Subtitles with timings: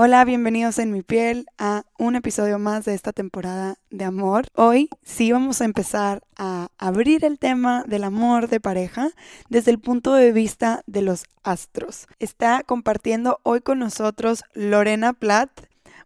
[0.00, 4.46] Hola, bienvenidos en mi piel a un episodio más de esta temporada de amor.
[4.54, 9.10] Hoy sí vamos a empezar a abrir el tema del amor de pareja
[9.48, 12.06] desde el punto de vista de los astros.
[12.20, 15.50] Está compartiendo hoy con nosotros Lorena Platt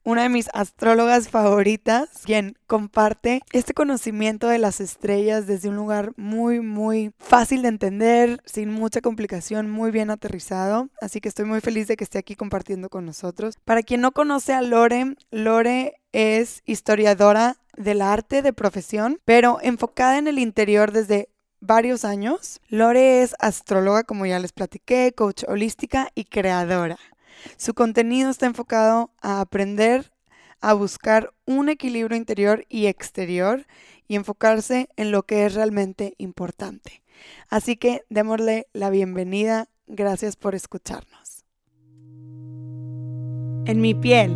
[0.05, 6.13] una de mis astrólogas favoritas, quien comparte este conocimiento de las estrellas desde un lugar
[6.17, 10.89] muy, muy fácil de entender, sin mucha complicación, muy bien aterrizado.
[11.01, 13.55] Así que estoy muy feliz de que esté aquí compartiendo con nosotros.
[13.65, 20.19] Para quien no conoce a Lore, Lore es historiadora del arte de profesión, pero enfocada
[20.19, 21.29] en el interior desde
[21.61, 22.61] varios años.
[22.69, 26.99] Lore es astróloga, como ya les platiqué, coach holística y creadora.
[27.57, 30.13] Su contenido está enfocado a aprender
[30.63, 33.67] a buscar un equilibrio interior y exterior
[34.09, 37.03] y enfocarse en lo que es realmente importante.
[37.49, 39.69] Así que démosle la bienvenida.
[39.87, 41.45] Gracias por escucharnos.
[43.67, 44.33] En mi piel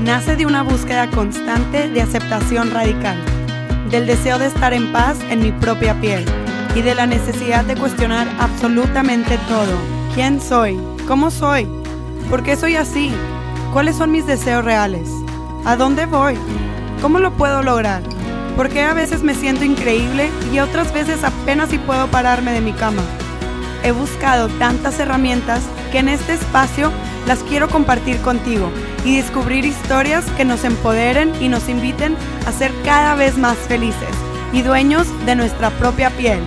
[0.00, 3.18] nace de una búsqueda constante de aceptación radical,
[3.90, 6.24] del deseo de estar en paz en mi propia piel
[6.74, 9.76] y de la necesidad de cuestionar absolutamente todo.
[10.14, 10.78] ¿Quién soy?
[11.06, 11.79] ¿Cómo soy?
[12.30, 13.10] ¿Por qué soy así?
[13.72, 15.10] ¿Cuáles son mis deseos reales?
[15.64, 16.36] ¿A dónde voy?
[17.02, 18.02] ¿Cómo lo puedo lograr?
[18.56, 22.60] ¿Por qué a veces me siento increíble y otras veces apenas si puedo pararme de
[22.60, 23.02] mi cama?
[23.82, 26.92] He buscado tantas herramientas que en este espacio
[27.26, 28.70] las quiero compartir contigo
[29.04, 34.08] y descubrir historias que nos empoderen y nos inviten a ser cada vez más felices
[34.52, 36.38] y dueños de nuestra propia piel.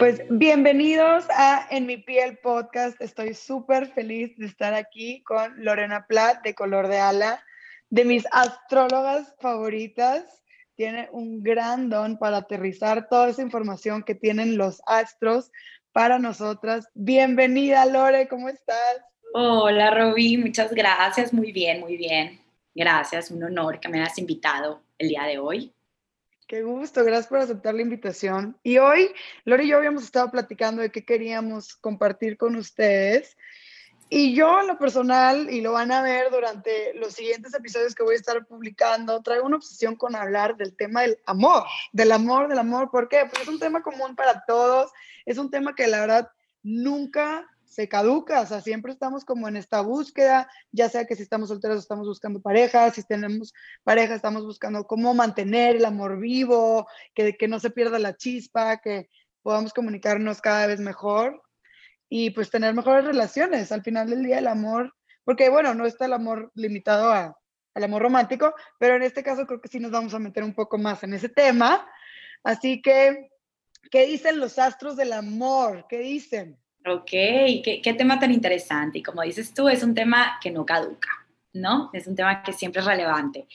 [0.00, 2.98] Pues bienvenidos a En mi piel podcast.
[3.02, 7.44] Estoy súper feliz de estar aquí con Lorena Platt de Color de Ala,
[7.90, 10.42] de mis astrólogas favoritas.
[10.74, 15.52] Tiene un gran don para aterrizar toda esa información que tienen los astros
[15.92, 16.88] para nosotras.
[16.94, 19.02] Bienvenida, Lore, ¿cómo estás?
[19.34, 21.30] Hola, Roby, muchas gracias.
[21.34, 22.40] Muy bien, muy bien.
[22.74, 25.74] Gracias, un honor que me hayas invitado el día de hoy.
[26.50, 28.58] Qué gusto, gracias por aceptar la invitación.
[28.64, 29.12] Y hoy,
[29.44, 33.36] Lori y yo habíamos estado platicando de qué queríamos compartir con ustedes.
[34.08, 38.02] Y yo, en lo personal, y lo van a ver durante los siguientes episodios que
[38.02, 41.62] voy a estar publicando, traigo una obsesión con hablar del tema del amor,
[41.92, 42.90] del amor, del amor.
[42.90, 43.26] ¿Por qué?
[43.26, 44.90] Porque es un tema común para todos,
[45.26, 46.32] es un tema que la verdad
[46.64, 51.22] nunca se caduca, o sea, siempre estamos como en esta búsqueda, ya sea que si
[51.22, 53.54] estamos solteros estamos buscando pareja, si tenemos
[53.84, 58.78] pareja estamos buscando cómo mantener el amor vivo, que, que no se pierda la chispa,
[58.78, 59.08] que
[59.42, 61.40] podamos comunicarnos cada vez mejor
[62.08, 63.70] y pues tener mejores relaciones.
[63.70, 64.92] Al final del día el amor,
[65.24, 67.38] porque bueno, no está el amor limitado a,
[67.74, 70.54] al amor romántico, pero en este caso creo que sí nos vamos a meter un
[70.54, 71.88] poco más en ese tema.
[72.42, 73.30] Así que,
[73.92, 75.86] ¿qué dicen los astros del amor?
[75.88, 76.60] ¿Qué dicen?
[76.86, 78.98] Ok, ¿Qué, qué, tema tan interesante.
[78.98, 81.10] Y como dices tú, es un tema que no caduca,
[81.52, 81.90] ¿no?
[81.92, 83.46] Es un tema que siempre es relevante.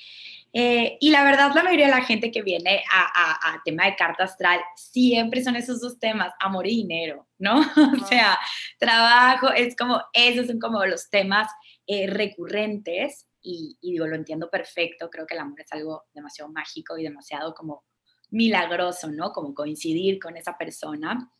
[0.57, 3.95] Eh, y la verdad, la mayoría de la gente que viene a, a, tema de
[3.97, 7.59] carta astral siempre son esos dos temas, amor y dinero, ¿no?
[8.01, 8.37] O sea,
[8.79, 11.51] trabajo, es como, esos son como los temas
[11.87, 16.49] eh, recurrentes y, y digo, lo entiendo perfecto, creo que el amor es algo demasiado
[16.49, 17.83] mágico y demasiado como
[18.29, 19.31] milagroso, ¿no?
[19.31, 21.31] Como coincidir con esa persona.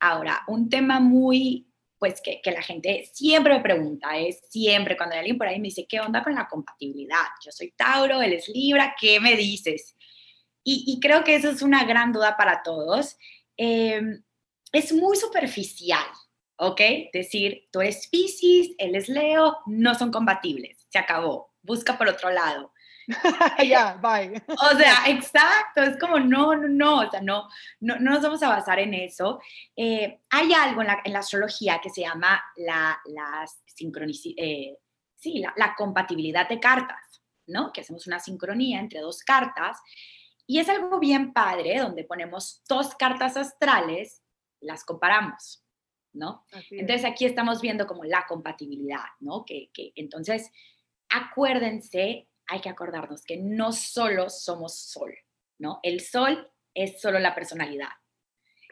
[0.00, 1.68] Ahora, un tema muy,
[1.98, 5.68] pues que, la gente siempre me pregunta, es siempre cuando hay alguien por ahí me
[5.68, 7.26] dice, ¿qué onda con la compatibilidad?
[7.44, 9.96] Yo soy Tauro, él es Libra, ¿qué me dices?
[10.64, 13.16] Y, creo que eso es una gran duda para todos.
[13.56, 14.22] Em,
[14.72, 16.06] es muy superficial,
[16.56, 16.80] ¿ok?
[17.12, 22.30] Decir, tú eres Pisces, él es Leo, no son compatibles, se acabó, busca por otro
[22.30, 22.72] lado.
[23.68, 24.42] ya, bye.
[24.48, 27.48] O sea, exacto, es como no, no, no, o sea, no,
[27.80, 29.40] no, nos vamos a basar en eso.
[29.76, 33.44] Eh, hay algo en la, en la, astrología que se llama la, la
[34.36, 34.76] eh,
[35.16, 37.72] sí, la, compatibilidad de cartas, ¿no?
[37.72, 39.78] Que hacemos una sincronía entre dos cartas
[40.46, 44.22] y es algo bien padre donde ponemos dos cartas astrales,
[44.60, 45.64] las comparamos,
[46.12, 46.44] ¿no?
[46.70, 49.44] Entonces aquí estamos viendo como la compatibilidad, ¿no?
[49.44, 50.50] Que, que entonces
[51.08, 55.14] acuérdense hay que acordarnos que no solo somos sol,
[55.58, 55.78] ¿no?
[55.84, 57.90] El sol es solo la personalidad.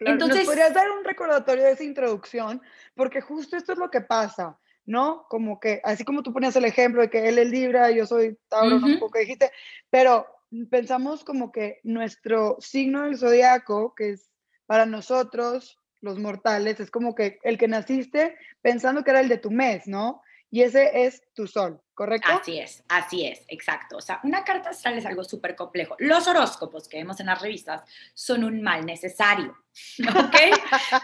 [0.01, 2.61] Entonces, ¿nos podrías dar un recordatorio de esa introducción?
[2.95, 5.27] Porque justo esto es lo que pasa, ¿no?
[5.29, 8.37] Como que, así como tú ponías el ejemplo de que él es Libra, yo soy
[8.49, 9.53] Tauro, no sé que dijiste,
[9.91, 10.27] pero
[10.71, 14.31] pensamos como que nuestro signo del zodiaco, que es
[14.67, 19.39] para nosotros, los mortales, es como que el que naciste pensando que era el de
[19.39, 20.23] tu mes, ¿no?
[20.51, 22.31] Y ese es tu sol, ¿correcto?
[22.33, 23.99] Así es, así es, exacto.
[23.99, 25.95] O sea, una carta astral es algo súper complejo.
[25.99, 27.83] Los horóscopos que vemos en las revistas
[28.15, 29.55] son un mal necesario,
[30.09, 30.37] ¿ok?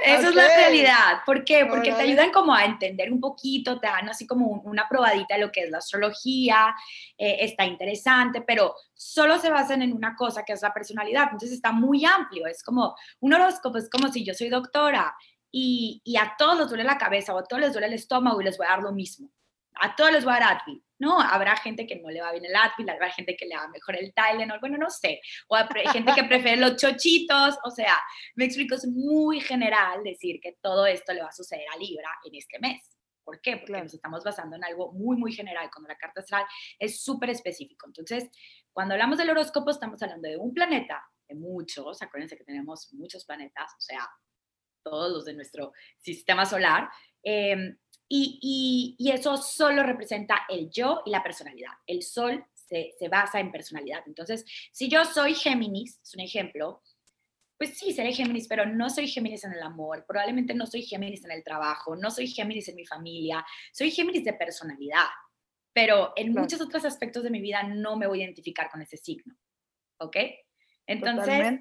[0.02, 1.20] Esa es la realidad.
[1.26, 1.66] ¿Por qué?
[1.66, 5.42] Porque te ayudan como a entender un poquito, te dan así como una probadita de
[5.42, 6.74] lo que es la astrología,
[7.18, 11.24] eh, está interesante, pero solo se basan en una cosa que es la personalidad.
[11.24, 12.46] Entonces está muy amplio.
[12.46, 15.14] Es como, un horóscopo es como si yo soy doctora
[15.56, 18.44] y, a todos les duele la cabeza o a todos les duele el estómago y
[18.44, 19.30] les voy a dar lo mismo.
[19.74, 21.20] A todos les voy a dar Advil, ¿no?
[21.20, 23.96] Habrá gente que no le va bien el Advil, habrá gente que le va mejor
[23.96, 25.20] el Tylenol, bueno, no sé.
[25.46, 27.96] O hay gente que prefiere los chochitos, o sea,
[28.34, 32.08] me explico, es muy general decir que todo esto le va a suceder a Libra
[32.24, 32.82] en este mes.
[33.22, 33.56] ¿Por qué?
[33.56, 36.44] Porque nos estamos basando en algo muy, muy general, cuando la carta astral
[36.80, 37.86] es súper específico.
[37.86, 38.28] Entonces,
[38.72, 43.24] cuando hablamos del horóscopo, estamos hablando de un planeta, de muchos, acuérdense que tenemos muchos
[43.24, 44.08] planetas, o sea,
[44.84, 46.88] todos los de nuestro sistema solar.
[47.22, 47.76] Em,
[48.08, 51.72] y, y, eso solo representa el yo y la personalidad.
[51.86, 54.02] El sol se, se, basa en personalidad.
[54.06, 56.82] Entonces, si yo soy Géminis, es un ejemplo,
[57.56, 61.24] pues sí, seré Géminis, pero no soy Géminis en el amor, probablemente no soy Géminis
[61.24, 65.06] en el trabajo, no soy Géminis en mi familia, soy Géminis de personalidad,
[65.72, 68.96] pero en muchos otros aspectos de mi vida no me voy a identificar con ese
[68.96, 69.34] signo.
[69.98, 70.16] ¿Ok?
[70.86, 71.60] Entonces,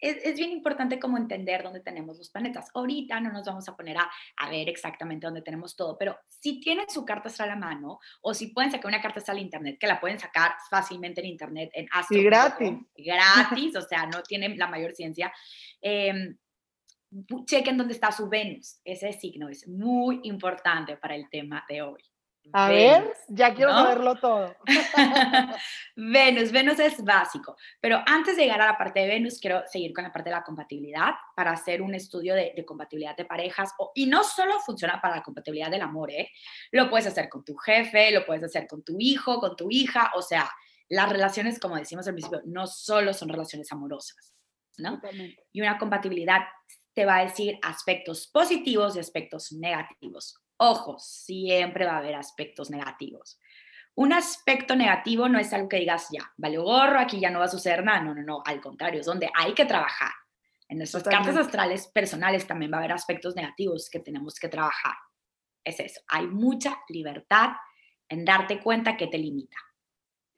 [0.00, 2.70] es, bien importante como entender dónde tenemos los planetas.
[2.74, 6.60] Ahorita no nos vamos a poner a, a, ver exactamente dónde tenemos todo, pero si
[6.60, 9.76] tienen su carta astral a la mano o si pueden sacar una carta astral internet,
[9.78, 12.18] que la pueden sacar fácilmente en internet, en astro.
[12.18, 12.72] Y gratis.
[12.96, 15.32] Gratis, o sea, no tienen la mayor ciencia.
[15.80, 16.34] Eh,
[17.44, 18.80] chequen dónde está su Venus.
[18.84, 22.02] Ese signo es muy importante para el tema de hoy.
[22.52, 24.56] A ver, ya quiero saberlo todo.
[25.96, 29.92] Venus, Venus es básico, pero antes de llegar a la parte de Venus, quiero seguir
[29.92, 33.72] con la parte de la compatibilidad para hacer un estudio de, compatibilidad de parejas.
[33.94, 36.30] y no solo funciona para la compatibilidad del amor, ¿eh?
[36.72, 40.10] lo puedes hacer con tu jefe, lo puedes hacer con tu hijo, con tu hija,
[40.14, 40.50] o sea,
[40.88, 44.34] las relaciones, como decimos al principio, no solo son relaciones amorosas,
[44.78, 45.00] ¿no?
[45.52, 46.40] Y una compatibilidad
[46.94, 50.40] te va a decir aspectos positivos y aspectos negativos.
[50.62, 53.40] Ojo, siempre va a haber aspectos negativos.
[53.94, 57.46] Un aspecto negativo no es algo que digas, ya, vale gorro, aquí ya no va
[57.46, 58.02] a suceder nada.
[58.02, 60.12] No, no, no, al contrario, es donde hay que trabajar.
[60.68, 64.92] En nuestras cartas astrales personales también va a haber aspectos negativos que tenemos que trabajar.
[65.64, 67.52] Es eso, hay mucha libertad
[68.10, 69.56] en darte cuenta que te limita.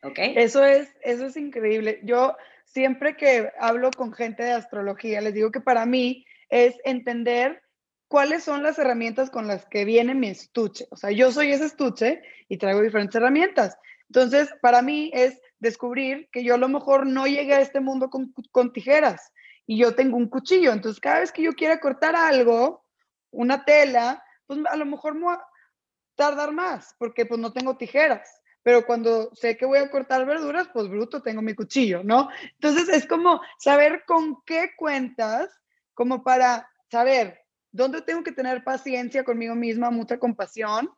[0.05, 0.19] ¿Ok?
[0.19, 1.99] Eso es, eso es increíble.
[2.05, 7.61] Yo siempre que hablo con gente de astrología, les digo que para mí es entender
[8.13, 10.87] cuáles son las herramientas con las que viene mi estuche.
[10.91, 13.79] O sea, yo soy ese estuche y traigo diferentes herramientas.
[14.07, 18.11] Entonces, para mí es descubrir que yo a lo mejor no llegué a este mundo
[18.11, 19.33] con, tijeras
[19.67, 20.73] y yo tengo un cuchillo.
[20.73, 22.85] Entonces, cada vez que yo quiera cortar algo,
[23.31, 25.49] una tela, pues a lo mejor me va a
[26.15, 28.43] tardar más porque pues no tengo tijeras.
[28.63, 32.29] Pero cuando sé que voy a cortar verduras, pues bruto, tengo mi cuchillo, ¿no?
[32.61, 35.49] Entonces, es como saber con qué cuentas,
[35.95, 37.42] como para saber
[37.73, 40.91] dónde tengo que tener paciencia conmigo misma, mucha compasión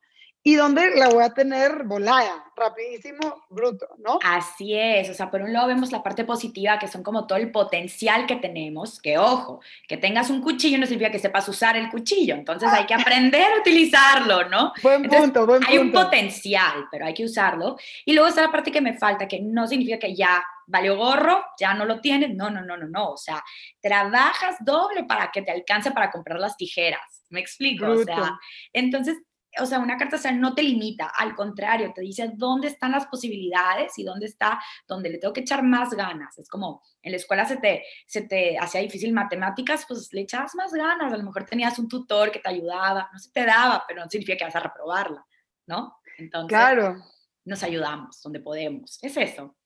[0.47, 4.19] y dónde la voy a tener volada, rapidísimo, bruto, ¿no?
[4.23, 7.39] Así es, o sea, por un lado vemos la parte positiva, que son como todo
[7.39, 11.79] el potencial que tenemos, que ojo, que tengas un cuchillo no significa que sepas usar
[11.79, 14.75] el cuchillo, entonces hay que aprender a utilizarlo, ¿no?
[14.83, 15.73] Buen punto, buen punto.
[15.73, 17.79] Hay un potencial, pero hay que usarlo.
[18.05, 21.43] Y luego está la parte que me falta, que no significa que ya valió gorro,
[21.59, 23.43] ya no lo tienes, no, no, no, no, no, o sea,
[23.81, 28.39] trabajas doble para que te alcance para comprar las tijeras, me explico, o sea,
[28.75, 29.17] entonces
[29.61, 33.07] o sea, una carta astral no te limita, al contrario, te dice dónde están las
[33.07, 36.39] posibilidades y dónde está, donde le tengo que echar más ganas.
[36.39, 40.55] Es como en la escuela se te, se te hacía difícil matemáticas, pues le echabas
[40.55, 43.85] más ganas, a lo mejor tenías un tutor que te ayudaba, no se te daba,
[43.87, 45.25] pero no significa que vas a reprobarla,
[45.67, 45.99] ¿no?
[46.19, 46.97] Entonces, claro.
[47.45, 49.57] nos ayudamos donde podemos, es eso.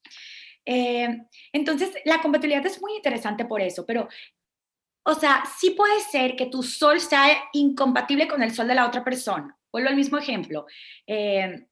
[0.65, 1.09] Eh,
[1.53, 4.09] entonces, la compatibilidad es muy interesante por eso, pero
[5.09, 8.87] o sea, sí puede ser que tu sol sea incompatible con el sol de la
[8.87, 9.58] otra persona.
[9.73, 10.67] Vuelvo al mismo ejemplo.
[11.07, 11.67] Eh,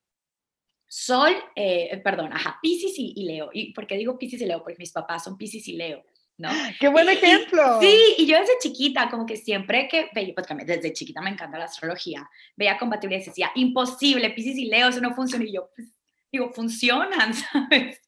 [0.86, 3.50] sol, eh, perdón, ajá, Pisces y, Leo.
[3.52, 4.62] ¿Y por qué digo Pisces y Leo?
[4.62, 6.04] Porque mis papás son Pisces y Leo.
[6.38, 6.48] ¿no?
[6.80, 7.80] ¡Qué buen ejemplo!
[7.80, 11.58] sí, y yo desde chiquita, como que siempre que veía, pues desde chiquita me encanta
[11.58, 15.44] la astrología, veía compatibilidad y decía, imposible, Pisces y Leo, eso no funciona.
[15.44, 15.88] Y yo, pues,
[16.30, 18.00] digo, funcionan, ¿sabes?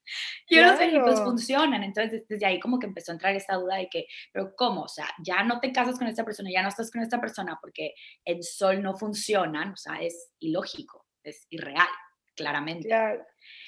[0.50, 1.82] Yo no sé, pues funcionan.
[1.82, 4.82] Entonces, desde ahí como que empezó a entrar esta duda de que, pero ¿cómo?
[4.82, 7.58] O sea, ya no te casas con esta persona, ya no estás con esta persona
[7.60, 11.88] porque el sol no funcionan, o sea, es ilógico, es irreal,
[12.34, 12.88] claramente.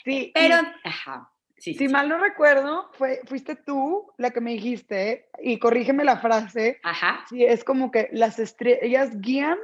[0.04, 1.32] Sí, pero, ajá.
[1.56, 6.16] Sí, si mal no recuerdo, fue, fuiste tú la que me dijiste, y corrígeme la
[6.16, 7.26] frase, Ajá.
[7.28, 9.58] Sí, es como que las estrellas guían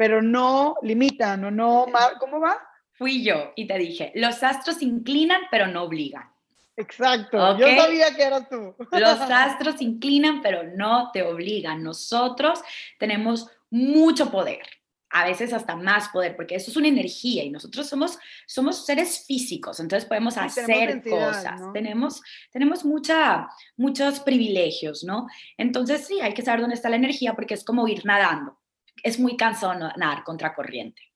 [0.00, 1.84] pero no limitan o no,
[2.20, 2.56] ¿cómo va?
[2.92, 6.32] Fui yo y te dije, los astros inclinan, pero no obligan.
[6.80, 8.74] Exacto, yo sabía que eras tú.
[8.92, 11.82] Los astros inclinan, pero no te obligan.
[11.82, 12.60] Nosotros
[12.98, 14.62] tenemos mucho poder
[15.10, 19.24] a veces hasta más poder, porque eso es una energía y nosotros somos, somos seres
[19.26, 22.22] físicos, entonces podemos hacer cosas, tenemos,
[22.52, 25.26] tenemos mucha, muchos privilegios, ¿no?
[25.58, 28.60] Entonces sí, hay que saber dónde está la energía porque es como ir nadando,
[29.02, 31.09] es muy cansado nadar contra corriente.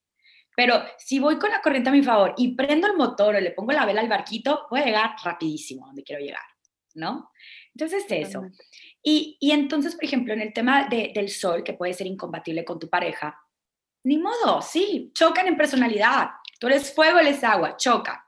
[0.56, 3.50] Pero si voy con la corriente a mi favor y prendo el motor o le
[3.50, 6.44] pongo la vela al barquito, voy a llegar rapidísimo a donde quiero llegar,
[6.94, 7.30] ¿no?
[7.74, 8.42] Entonces eso.
[9.02, 12.78] Y, y, entonces, por ejemplo, en el tema del sol, que puede ser incompatible con
[12.78, 13.36] tu pareja,
[14.04, 16.28] ni modo, sí, chocan en personalidad.
[16.60, 18.23] Tú eres fuego, él es agua, choca.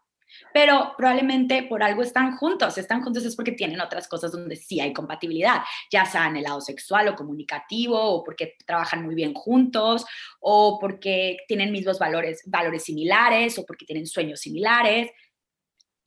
[0.52, 2.78] Pero probablemente por algo están juntos.
[2.78, 6.44] Están juntos es porque tienen otras cosas donde sí hay compatibilidad, ya sea en el
[6.44, 10.06] lado sexual o comunicativo, o porque trabajan muy bien juntos,
[10.40, 15.10] o porque tienen mismos valores, valores similares, o porque tienen sueños similares.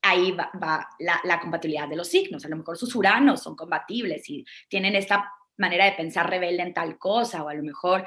[0.02, 0.50] Ahí va,
[1.00, 2.46] la, la compatibilidad de los signos.
[2.46, 6.74] A lo mejor sus uranos son compatibles y tienen esta manera de pensar rebelde en
[6.74, 8.06] tal cosa, o a lo mejor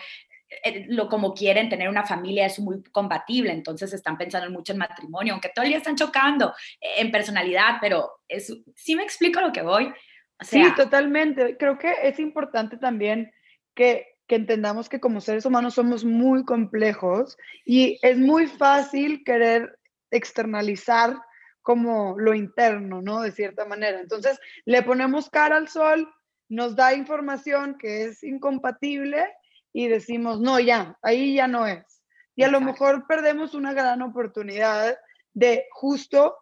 [0.89, 5.33] lo como quieren tener una familia es muy compatible, entonces están pensando mucho en matrimonio,
[5.33, 9.53] aunque todo el día están chocando eh, en personalidad, pero es, sí me explico lo
[9.53, 9.93] que voy.
[10.41, 11.57] sí, totalmente.
[11.57, 13.33] Creo que es importante también
[13.75, 19.79] que, que entendamos que como seres humanos somos muy complejos y es muy fácil querer
[20.11, 21.17] externalizar
[21.63, 23.23] como lo interno, ¿no?
[23.23, 24.01] De cierta manera.
[24.01, 26.13] Entonces, le ponemos cara al sol,
[26.49, 29.27] nos da información que es incompatible
[29.73, 32.03] y decimos, no, ya, ahí ya no es.
[32.35, 34.97] Y a lo mejor perdemos una gran oportunidad
[35.35, 36.37] de justo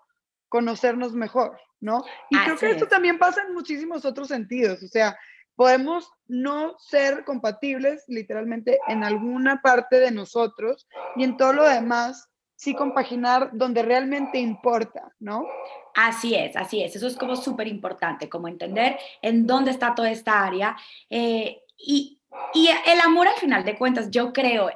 [0.48, 2.04] conocernos mejor, ¿no?
[2.28, 5.16] Y creo que esto también pasa en muchísimos otros sentidos, o sea,
[5.56, 12.30] podemos no ser compatibles literalmente en alguna parte de nosotros y en todo lo demás
[12.56, 15.46] sí compaginar donde realmente importa, ¿no?
[15.94, 16.94] Así es, así es.
[16.94, 20.76] Eso es como súper importante, como entender en dónde está toda esta área.
[21.08, 22.19] Eh, y,
[22.54, 24.70] y el amor al final de cuentas, yo creo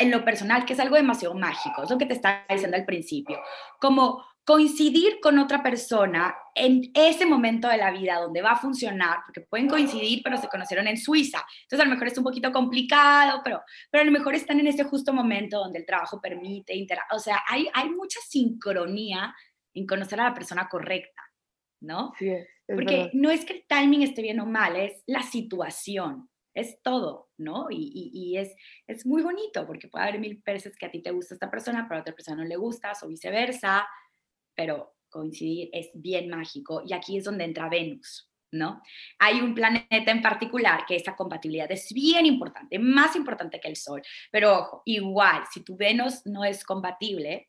[0.00, 2.84] en lo personal que es algo demasiado mágico, es lo que te estaba diciendo al
[2.84, 3.38] principio,
[3.78, 9.18] como coincidir con otra persona en ese momento de la vida donde va a funcionar,
[9.24, 12.52] porque pueden coincidir, pero se conocieron en Suiza, entonces a lo mejor es un poquito
[12.52, 16.74] complicado, pero, pero a lo mejor están en ese justo momento donde el trabajo permite,
[17.12, 19.34] o sea, hay, hay mucha sincronía
[19.72, 21.22] en conocer a la persona correcta,
[21.80, 22.12] ¿no?
[22.18, 26.28] Sí, es, porque no es que el timing esté bien o mal, es la situación
[26.54, 27.66] es todo, ¿no?
[27.70, 28.54] Y, es,
[28.86, 31.86] es muy bonito porque puede haber mil veces que a ti te gusta esta persona,
[31.88, 33.86] pero a otra persona no le gustas o viceversa,
[34.54, 38.82] pero coincidir es bien mágico y aquí es donde entra Venus, ¿no?
[39.18, 43.76] Hay un planeta en particular que esa compatibilidad es bien importante, más importante que el
[43.76, 47.48] Sol, pero ojo, igual, si tu Venus no es compatible,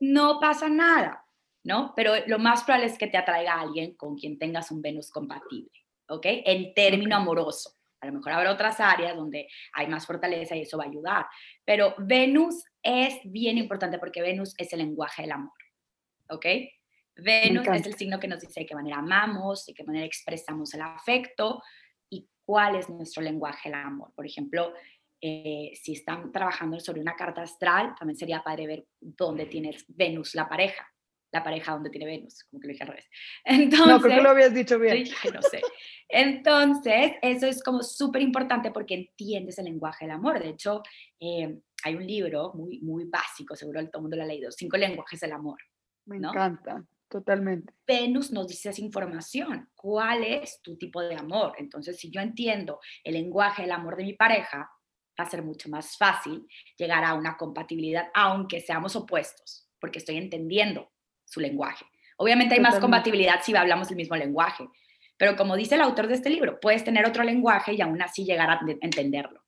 [0.00, 1.24] no pasa nada,
[1.64, 1.92] ¿no?
[1.94, 5.10] Pero lo más probable es que te atraiga a alguien con quien tengas un Venus
[5.10, 5.72] compatible,
[6.08, 6.26] ¿ok?
[6.26, 7.79] En término amoroso.
[8.00, 11.26] A lo mejor habrá otras áreas donde hay más fortaleza y eso va a ayudar.
[11.64, 15.52] Pero Venus es bien importante porque Venus es el lenguaje del amor.
[16.30, 16.46] ¿Ok?
[17.16, 20.72] Venus es el signo que nos dice de qué manera amamos, de qué manera expresamos
[20.74, 21.62] el afecto
[22.08, 24.12] y cuál es nuestro lenguaje del amor.
[24.14, 24.72] Por ejemplo,
[25.20, 30.34] eh, si están trabajando sobre una carta astral, también sería padre ver dónde tienes Venus,
[30.34, 30.90] la pareja
[31.32, 33.08] la pareja donde tiene Venus, como que lo dije al revés.
[33.44, 35.04] Entonces, no, creo que lo habías dicho bien.
[35.32, 35.60] no sé.
[36.08, 40.42] Entonces, eso es como súper importante porque entiendes el lenguaje del amor.
[40.42, 40.82] De hecho,
[41.20, 44.76] eh, hay un libro muy, muy básico, seguro todo el mundo lo ha leído, Cinco
[44.76, 45.58] lenguajes del amor.
[46.06, 47.72] Me encanta, totalmente.
[47.86, 51.54] Venus nos dice esa información, cuál es tu tipo de amor.
[51.58, 54.70] Entonces, si yo entiendo el lenguaje del amor de mi pareja,
[55.18, 56.46] va a ser mucho más fácil
[56.76, 60.90] llegar a una compatibilidad, aunque seamos opuestos, porque estoy entendiendo
[61.30, 61.86] su lenguaje.
[62.16, 64.68] Obviamente hay más compatibilidad si hablamos el mismo lenguaje,
[65.16, 68.24] pero como dice el autor de este libro, puedes tener otro lenguaje y aún así
[68.24, 69.42] llegar a entenderlo,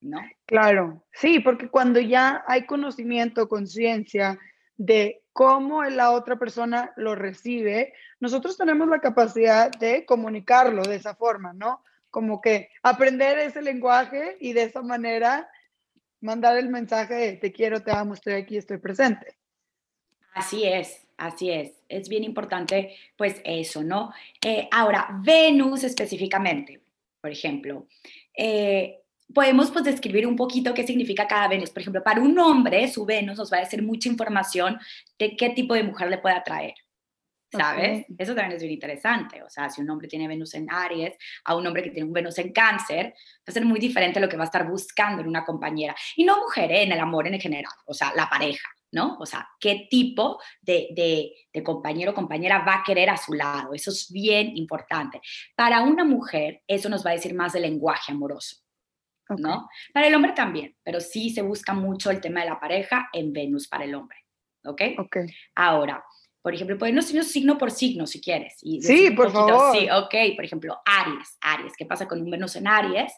[0.00, 0.18] ¿no?
[0.46, 4.38] Claro, sí, porque cuando ya hay conocimiento, conciencia
[4.76, 11.14] de cómo la otra persona lo recibe, nosotros tenemos la capacidad de comunicarlo de esa
[11.14, 11.82] forma, ¿no?
[12.10, 15.48] Como que aprender ese lenguaje y de esa manera
[16.20, 19.36] mandar el mensaje de te quiero, te amo, estoy aquí, estoy presente.
[20.32, 24.12] Así es, Así es, es bien importante pues eso, ¿no?
[24.44, 26.80] Eh, ahora, Venus específicamente,
[27.20, 27.86] por ejemplo,
[28.36, 31.70] eh, podemos pues describir un poquito qué significa cada Venus.
[31.70, 34.78] Por ejemplo, para un hombre, su Venus nos va a decir mucha información
[35.18, 36.74] de qué tipo de mujer le puede atraer,
[37.50, 38.06] ¿sabes?
[38.18, 39.42] Eso también es bien interesante.
[39.42, 42.12] O sea, si un hombre tiene Venus en Aries a un hombre que tiene un
[42.12, 45.28] Venus en Cáncer, va a ser muy diferente lo que va a estar buscando en
[45.28, 45.94] una compañera.
[46.16, 46.82] Y no mujer, ¿eh?
[46.82, 49.16] en el amor en general, o sea, la pareja, ¿no?
[49.18, 53.34] O sea, qué tipo de, de, de compañero o compañera va a querer a su
[53.34, 53.74] lado.
[53.74, 55.20] Eso es bien importante.
[55.54, 58.56] Para una mujer, eso nos va a decir más del lenguaje amoroso.
[59.38, 59.68] ¿no?
[59.92, 63.32] Para el hombre también, pero sí se busca mucho el tema de la pareja en
[63.32, 64.18] Venus para el hombre,
[64.64, 64.82] ¿ok?
[64.98, 65.16] Ok.
[65.54, 66.04] Ahora,
[66.42, 68.58] por ejemplo, podemos irnos signo por signo si quieres.
[68.60, 69.74] Y sí, por favor.
[69.74, 70.36] Sí, ok.
[70.36, 71.38] Por ejemplo, Aries.
[71.40, 73.12] Aries, ¿qué pasa con un Venus en Aries?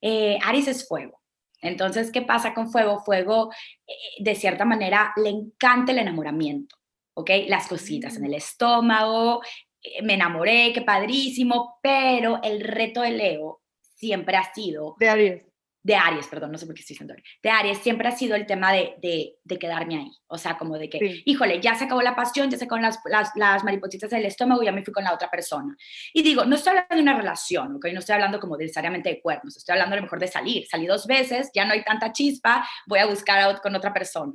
[0.00, 1.20] Eh, Aries es fuego.
[1.64, 3.00] Entonces, ¿qué pasa con fuego?
[3.00, 3.50] Fuego,
[3.86, 6.76] eh, de cierta manera, le encanta el enamoramiento,
[7.14, 7.30] ¿ok?
[7.48, 8.26] Las cositas en mm.
[8.26, 9.42] el estómago,
[9.82, 14.94] eh, me enamoré, qué padrísimo, pero el reto de Leo siempre ha sido...
[14.98, 15.53] De Aries
[15.84, 18.46] de Aries, perdón, no sé por qué estoy diciendo de Aries, siempre ha sido el
[18.46, 20.10] tema de, de, quedarme ahí.
[20.26, 22.98] O sea, como de que, híjole, ya se acabó la pasión, ya se acabaron las,
[23.04, 25.76] las, las, maripositas del estómago ya me fui con la otra persona.
[26.14, 27.86] Y digo, no estoy hablando de una relación, ¿ok?
[27.92, 30.66] No estoy hablando como necesariamente de cuernos, estoy hablando a lo mejor de salir.
[30.66, 34.32] Salí dos veces, ya no hay tanta chispa, voy a buscar con otra persona.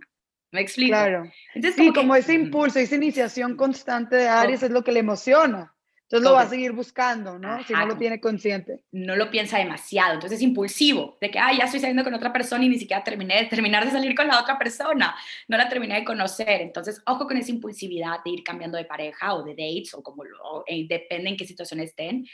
[0.51, 0.91] ¿Me explico?
[0.91, 1.23] Claro.
[1.55, 5.75] Entonces, sí, como, ese impulso, esa iniciación constante de Aries es lo que le emociona.
[6.09, 7.63] Entonces lo va a seguir buscando, ¿no?
[7.63, 8.81] si no lo tiene consciente.
[8.91, 12.33] No lo piensa demasiado, entonces es impulsivo, de que, ay, ya estoy saliendo con otra
[12.33, 15.15] persona y ni siquiera terminé de terminar de salir con la otra persona,
[15.47, 16.61] no la terminé de conocer.
[16.61, 20.23] Entonces, ojo con esa impulsividad de ir cambiando de pareja o de dates o como,
[20.23, 22.25] lo, eh, depende en qué situación estén.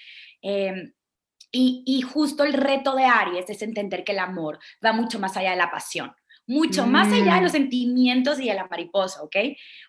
[0.42, 0.94] Em,
[1.52, 5.36] y, y justo el reto de Aries es entender que el amor va mucho más
[5.36, 6.16] allá de la pasión
[6.48, 7.56] mucho más allá de los mm.
[7.56, 9.36] sentimientos y de la mariposa, ¿ok?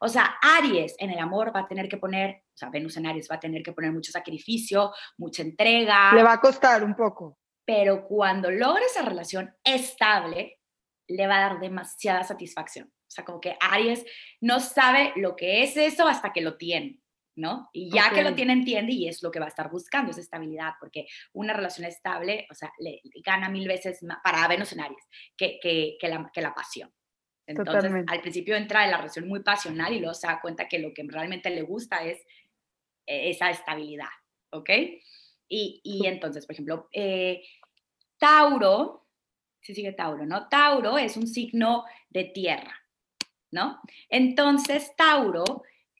[0.00, 3.06] O sea, Aries en el amor va a tener que poner, o sea, Venus en
[3.06, 6.12] Aries va a tener que poner mucho sacrificio, mucha entrega.
[6.14, 7.38] Le va a costar un poco.
[7.64, 10.60] Pero cuando logra esa relación estable,
[11.08, 12.88] le va a dar demasiada satisfacción.
[12.88, 14.04] O sea, como que Aries
[14.40, 17.00] no sabe lo que es eso hasta que lo tiene.
[17.36, 17.68] ¿No?
[17.72, 20.20] Y ya que lo tiene, entiende y es lo que va a estar buscando, esa
[20.20, 24.80] estabilidad, porque una relación estable, o sea, le, gana mil veces más, para Venus en
[24.80, 26.92] Aries que, que, que, la, que la pasión.
[27.46, 30.80] Entonces, al principio entra en la relación muy pasional y luego se da cuenta que
[30.80, 32.18] lo que realmente le gusta es
[33.06, 34.08] eh, esa estabilidad,
[34.50, 34.70] ¿ok?
[35.48, 37.44] Y, y entonces, por ejemplo, eh,
[38.18, 39.06] Tauro,
[39.60, 40.48] se sigue Tauro, ¿no?
[40.48, 42.74] Tauro es un signo de tierra,
[43.52, 43.80] ¿no?
[44.08, 45.44] Entonces, Tauro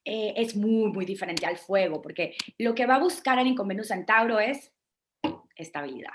[0.08, 3.88] eh, es muy, muy diferente al fuego, porque lo que va a buscar el inconveniente
[3.88, 4.72] Centauro es
[5.56, 6.12] estabilidad,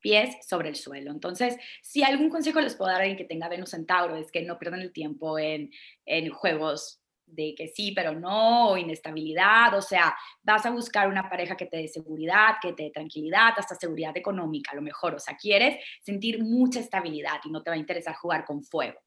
[0.00, 1.12] pies sobre el suelo.
[1.12, 4.42] Entonces, si algún consejo les puedo dar a alguien que tenga Venus Centauro es que
[4.42, 5.70] no pierdan el tiempo en,
[6.06, 10.12] en juegos de que sí, pero no, o inestabilidad, o sea,
[10.42, 14.16] vas a buscar una pareja que te dé seguridad, que te dé tranquilidad, hasta seguridad
[14.16, 17.78] económica, a lo mejor, o sea, quieres sentir mucha estabilidad y no te va a
[17.78, 18.98] interesar jugar con fuego.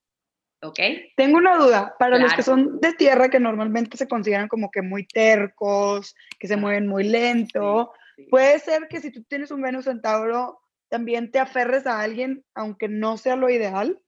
[0.64, 0.80] ¿Ok?
[1.16, 4.82] Tengo una duda, para los que son de tierra, que normalmente se consideran como que
[4.82, 7.94] muy tercos, que se mueven muy lento,
[8.30, 12.88] puede ser que si tú tienes un Venus Centauro, también te aferres a alguien, aunque
[12.88, 14.00] no sea lo ideal,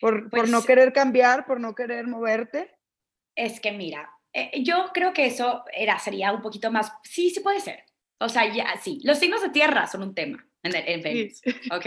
[0.00, 2.70] por, por no pues querer cambiar, por no querer moverte.
[3.34, 7.40] Es que mira, eh, yo creo que eso era, sería un poquito más, sí, sí
[7.40, 7.84] puede ser.
[8.18, 11.86] O sea, ya, sí, los signos de tierra son un tema en, Venus, ¿ok?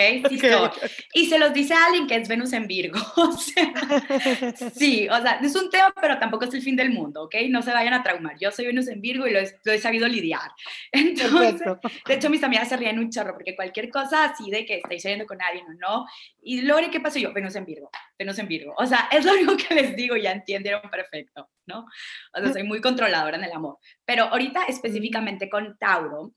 [1.13, 3.73] Y se los dice a alguien que es Venus en Virgo, o sea,
[4.75, 7.35] sí, o sea, es un tema, pero tampoco es el fin del mundo, ¿ok?
[7.49, 10.51] No se vayan a traumar, yo soy Venus en Virgo y lo he, sabido lidiar.
[10.91, 11.61] Entonces,
[12.07, 15.01] de hecho, mis amigas se ríen un chorro, porque cualquier cosa así de que estáis
[15.01, 16.05] saliendo con alguien o no,
[16.41, 17.33] y luego, ¿qué pasó yo?
[17.33, 20.31] Venus en Virgo, Venus en Virgo, o sea, es lo único que les digo, ya
[20.31, 21.85] entendieron perfecto, ¿no?
[22.33, 26.33] O sea, soy muy controladora en el amor, pero ahorita específicamente con Tauro,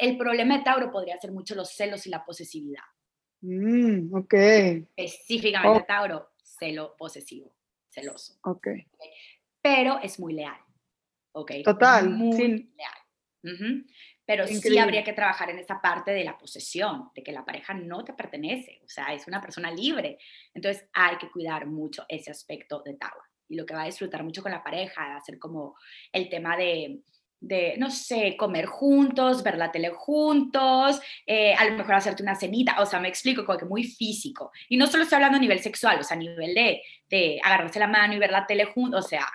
[0.00, 2.82] el problema de Tauro podría ser mucho los celos y la posesividad.
[3.42, 4.34] Mm, ok.
[4.96, 5.86] Específicamente oh.
[5.86, 7.54] Tauro, celo posesivo,
[7.88, 8.38] celoso.
[8.44, 8.68] Ok.
[9.60, 10.58] Pero es muy leal.
[11.32, 11.52] Ok.
[11.64, 12.08] Total.
[12.08, 13.84] Muy leal.
[14.24, 17.74] Pero sí habría que trabajar en esa parte de la posesión, de que la pareja
[17.74, 20.18] no te pertenece, o sea, es una persona libre.
[20.54, 23.22] Entonces hay que cuidar mucho ese aspecto de Tauro.
[23.48, 25.74] Y lo que va a disfrutar mucho con la pareja, va a ser como
[26.12, 27.02] el tema de,
[27.40, 32.34] de, no sé, comer juntos, ver la tele juntos, eh, a lo mejor hacerte una
[32.34, 34.52] cenita, o sea, me explico, como que muy físico.
[34.68, 37.78] Y no solo estoy hablando a nivel sexual, o sea, a nivel de, de agarrarse
[37.78, 39.26] la mano y ver la tele juntos, o sea.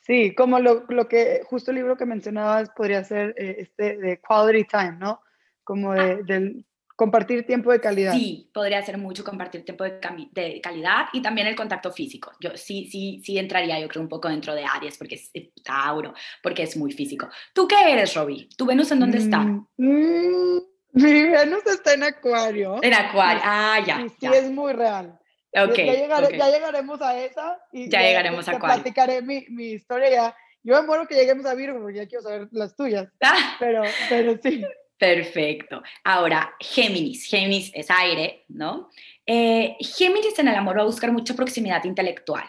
[0.00, 4.20] Sí, como lo, lo, que, justo el libro que mencionabas podría ser eh, este de
[4.20, 5.20] quality time, ¿no?
[5.62, 6.18] Como de, ah.
[6.24, 6.64] del
[6.96, 8.12] Compartir tiempo de calidad.
[8.12, 9.98] Sí, podría ser mucho compartir tiempo de,
[10.32, 12.32] de, calidad y también el contacto físico.
[12.40, 15.30] Yo sí, sí, sí entraría, yo creo, un poco dentro de Aries, porque es
[15.64, 17.28] Tauro, porque es muy físico.
[17.54, 18.48] ¿Tú qué eres, Robbie?
[18.56, 19.38] ¿Tu Venus en dónde está?
[19.38, 20.60] Mm, mm,
[20.92, 22.78] mi Venus está en Acuario.
[22.82, 24.06] En Acuario, ah, ya.
[24.20, 25.18] sí, es muy real.
[25.54, 28.76] Okay, ya, ya, llegaremos a esa y ya llegaremos a Acuario.
[28.76, 32.22] platicaré mi, mi historia ya Yo me muero que lleguemos a Virgo porque ya quiero
[32.22, 33.08] saber las tuyas.
[33.22, 33.56] Ah.
[33.58, 34.64] Pero, pero sí.
[35.02, 35.82] Perfecto.
[36.04, 37.26] Ahora, Géminis.
[37.26, 38.88] Géminis es aire, ¿no?
[39.26, 42.44] Eh, Géminis en el amor va a buscar mucha proximidad intelectual.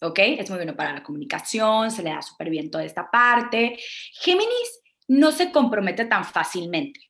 [0.00, 0.18] ¿Ok?
[0.18, 3.78] Es muy bueno para la comunicación, se le da súper bien toda esta parte.
[4.14, 7.00] Géminis no se compromete tan fácilmente.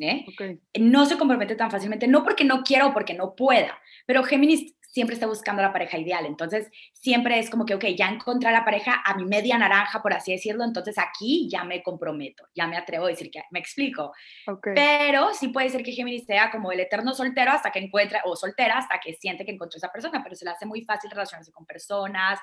[0.00, 0.24] ¿eh?
[0.32, 0.58] Okay.
[0.80, 4.74] No se compromete tan fácilmente, no porque no quiera o porque no pueda, pero Géminis
[4.90, 6.26] siempre está buscando la pareja ideal.
[6.26, 10.12] Entonces, siempre es como que, ok, ya encontré la pareja a mi media naranja, por
[10.12, 14.12] así decirlo, entonces aquí ya me comprometo, ya me atrevo a decir que me explico.
[14.46, 14.74] Okay.
[14.74, 18.34] Pero sí puede ser que Géminis sea como el eterno soltero hasta que encuentre, o
[18.34, 21.52] soltera hasta que siente que encontró esa persona, pero se le hace muy fácil relacionarse
[21.52, 22.38] con personas,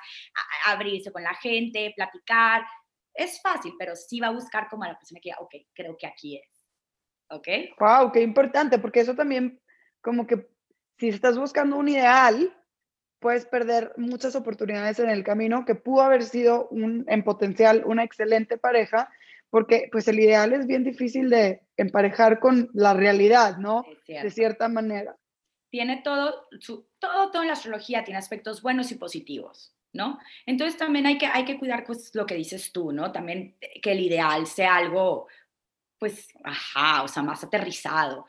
[0.66, 2.62] a, a abrirse con la gente, platicar.
[3.12, 6.06] Es fácil, pero sí va a buscar como a la persona que, ok, creo que
[6.06, 6.66] aquí es.
[7.30, 7.48] ¿Ok?
[7.78, 9.60] Wow, qué importante, porque eso también
[10.00, 10.48] como que
[10.98, 12.52] si estás buscando un ideal,
[13.20, 18.04] puedes perder muchas oportunidades en el camino que pudo haber sido un, en potencial una
[18.04, 19.10] excelente pareja,
[19.50, 23.84] porque pues el ideal es bien difícil de emparejar con la realidad, ¿no?
[24.06, 25.16] De cierta manera.
[25.70, 30.18] Tiene todo, su, todo, todo en la astrología tiene aspectos buenos y positivos, ¿no?
[30.46, 33.12] Entonces también hay que, hay que cuidar pues, lo que dices tú, ¿no?
[33.12, 35.28] También que el ideal sea algo,
[35.98, 38.26] pues, ajá, o sea, más aterrizado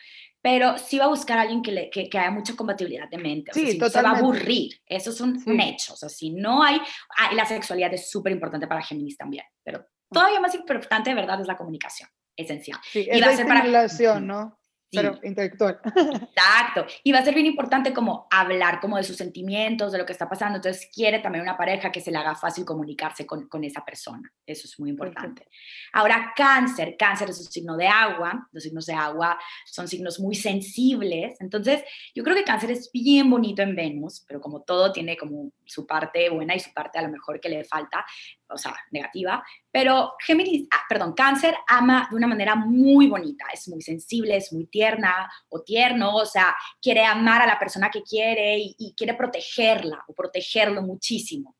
[0.51, 3.19] pero sí va a buscar a alguien que, le, que, que haya mucha compatibilidad de
[3.19, 3.51] mente.
[3.51, 3.99] O sí, sea, si totalmente.
[3.99, 4.81] se va a aburrir.
[4.83, 5.47] Eso es un, sí.
[5.47, 5.93] un, hecho.
[5.93, 6.81] O sea, si no hay...
[7.19, 9.45] Ah, y la sexualidad es súper importante para Géminis también.
[9.63, 12.09] Pero todavía más importante, de verdad, es la comunicación.
[12.35, 12.79] Esencial.
[12.83, 14.19] Sí, y es va a ser para...
[14.19, 14.58] ¿no?
[14.91, 14.97] Sí.
[14.97, 15.79] pero intelectual.
[15.85, 16.85] Exacto.
[17.03, 20.13] Y va a ser bien importante como hablar como de sus sentimientos, de lo que
[20.13, 20.55] está pasando.
[20.55, 24.31] Entonces quiere también una pareja que se le haga fácil comunicarse con, con esa persona.
[24.47, 25.47] Eso es muy importante.
[25.93, 26.95] Ahora, cáncer.
[26.97, 28.49] Cáncer es un signo de agua.
[28.51, 31.39] Los signos de agua son signos muy sensibles.
[31.39, 31.83] Entonces,
[32.15, 35.85] yo creo que cáncer es bien bonito en Venus, pero como todo tiene como su
[35.85, 38.05] parte buena y su parte a lo mejor que le falta,
[38.49, 39.43] o sea, negativa.
[39.71, 43.45] Pero Géminis, ah, perdón, cáncer ama de una manera muy bonita.
[43.53, 47.89] Es muy sensible, es muy tierna o tierno, o sea, quiere amar a la persona
[47.89, 51.55] que quiere y, y, quiere protegerla o protegerlo muchísimo,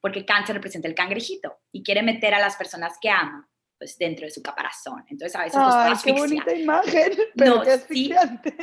[0.00, 4.24] porque cáncer representa el cangrejito y quiere meter a las personas que ama pues dentro
[4.24, 5.04] de su caparazón.
[5.08, 6.14] Entonces a veces Ay, los puede asfixiar.
[6.14, 8.14] qué bonita imagen, pero no, qué sí,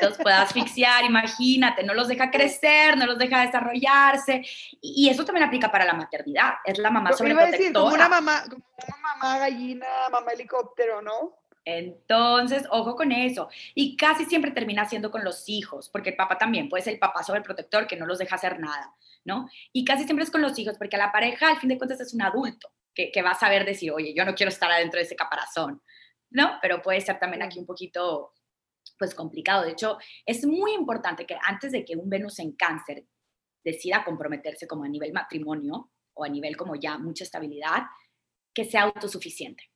[0.02, 4.42] los puede asfixiar, imagínate, no los deja crecer, no los deja desarrollarse
[4.82, 6.54] y, y eso también aplica para la maternidad.
[6.66, 7.74] Es la mamá sobreprotectora.
[7.74, 11.42] Como una mamá, como una mamá gallina, mamá helicóptero, ¿no?
[11.64, 13.50] Entonces, ojo con eso.
[13.76, 17.00] Y casi siempre termina siendo con los hijos, porque el papá también puede ser el
[17.00, 19.48] papá sobreprotector que no los deja hacer nada, ¿no?
[19.72, 22.14] Y casi siempre es con los hijos, porque la pareja, al fin de cuentas, es
[22.14, 25.06] un adulto que, que va a saber decir, oye, yo no quiero estar adentro de
[25.06, 25.82] ese caparazón,
[26.30, 26.58] ¿no?
[26.62, 28.34] Pero puede ser también aquí un poquito,
[28.98, 29.64] pues, complicado.
[29.64, 33.06] De hecho, es muy importante que antes de que un Venus en cáncer
[33.64, 37.84] decida comprometerse como a nivel matrimonio o a nivel como ya mucha estabilidad,
[38.54, 39.72] que sea autosuficiente.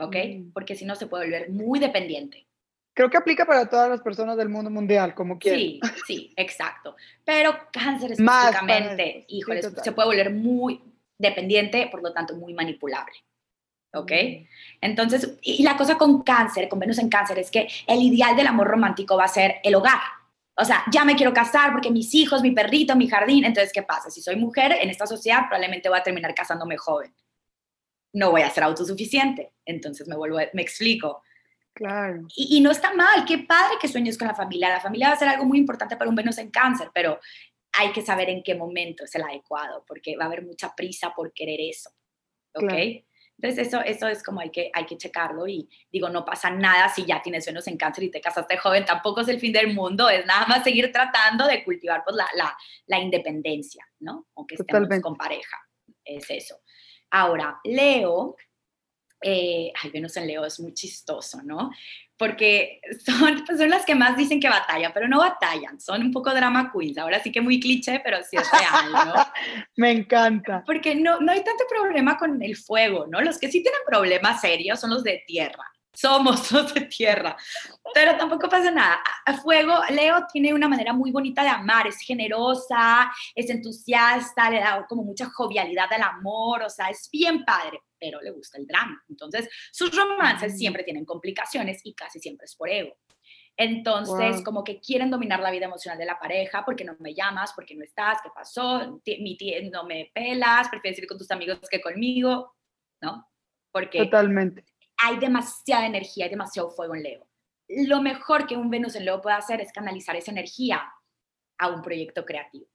[0.00, 0.16] ¿ok?
[0.16, 0.52] Mm.
[0.52, 2.46] Porque si no se puede volver muy dependiente.
[2.94, 5.60] Creo que aplica para todas las personas del mundo mundial, como quieran.
[5.60, 6.94] Sí, sí, exacto.
[7.24, 10.82] Pero cáncer específicamente, híjole, sí, se puede volver muy
[11.22, 13.14] dependiente, por lo tanto muy manipulable.
[13.94, 14.12] ¿Ok?
[14.12, 14.46] Mm.
[14.82, 18.46] Entonces, y la cosa con cáncer, con Venus en cáncer, es que el ideal del
[18.46, 20.00] amor romántico va a ser el hogar.
[20.54, 23.46] O sea, ya me quiero casar porque mis hijos, mi perrito, mi jardín.
[23.46, 24.10] Entonces, ¿qué pasa?
[24.10, 27.14] Si soy mujer en esta sociedad, probablemente voy a terminar casándome joven
[28.12, 29.52] no voy a ser autosuficiente.
[29.64, 31.22] Entonces me vuelvo, me explico.
[31.74, 32.26] Claro.
[32.36, 34.68] Y, y, no está mal, qué padre que sueñes con la familia.
[34.68, 37.18] La familia va a ser algo muy importante para un Venus en cáncer, pero
[37.72, 41.12] hay que saber en qué momento es el adecuado, porque va a haber mucha prisa
[41.14, 41.90] por querer eso.
[42.54, 42.68] ¿Ok?
[42.68, 42.90] Claro.
[43.38, 46.88] Entonces eso, eso es como hay que, hay que checarlo y digo, no pasa nada
[46.88, 49.74] si ya tienes Venus en cáncer y te casaste joven, tampoco es el fin del
[49.74, 52.56] mundo, es nada más seguir tratando de cultivar pues, la, la,
[52.86, 54.28] la independencia, ¿no?
[54.36, 55.02] Aunque estemos Totalmente.
[55.02, 55.56] con pareja,
[56.04, 56.60] es eso.
[57.10, 58.36] Ahora, Leo,
[59.22, 61.70] eh, ay, Venus en Leo es muy chistoso, ¿no?
[62.16, 66.12] Porque son, pues son las que más dicen que batallan, pero no batallan, son un
[66.12, 66.98] poco drama queens.
[66.98, 69.14] Ahora sí que muy cliché, pero sí es real, ¿no?
[69.76, 70.62] Me encanta.
[70.64, 73.20] Porque no, no hay tanto problema con el fuego, ¿no?
[73.20, 75.64] Los que sí tienen problemas serios son los de tierra.
[75.94, 77.36] Somos los de tierra,
[77.92, 79.00] pero tampoco pasa nada.
[79.26, 84.60] A fuego, Leo tiene una manera muy bonita de amar, es generosa, es entusiasta, le
[84.60, 88.66] da como mucha jovialidad al amor, o sea, es bien padre, pero le gusta el
[88.66, 89.00] drama.
[89.08, 92.96] Entonces, sus romances siempre tienen complicaciones y casi siempre es por ego.
[93.56, 94.44] Entonces, wow.
[94.44, 97.76] como que quieren dominar la vida emocional de la pareja, porque no me llamas, porque
[97.76, 101.80] no estás, qué pasó, mi tía, no me pelas, prefieres ir con tus amigos que
[101.80, 102.56] conmigo,
[103.00, 103.28] ¿no?
[103.70, 104.64] Porque Totalmente
[105.02, 107.28] hay demasiada energía, hay demasiado fuego en Leo.
[107.68, 110.92] Lo mejor que un Venus en Leo puede hacer es canalizar esa energía
[111.58, 112.66] a un proyecto creativo.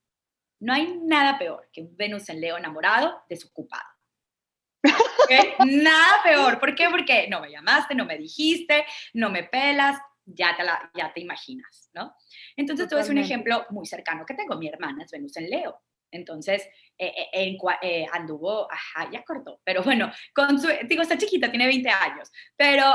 [0.59, 3.87] No hay nada peor que un Venus en Leo enamorado, desocupado.
[5.65, 6.59] Nada peor.
[6.59, 6.87] ¿Por qué?
[6.89, 11.21] Porque no me llamaste, no me dijiste, no me pelas, ya te, la, ya te
[11.21, 12.13] imaginas, ¿no?
[12.55, 14.57] Entonces, tú es un ejemplo muy cercano que tengo.
[14.57, 15.81] Mi hermana es Venus en Leo.
[16.11, 21.49] Entonces, eh, eh, eh, anduvo, ajá, ya cortó, pero bueno, con su, digo, está chiquita,
[21.49, 22.85] tiene 20 años, pero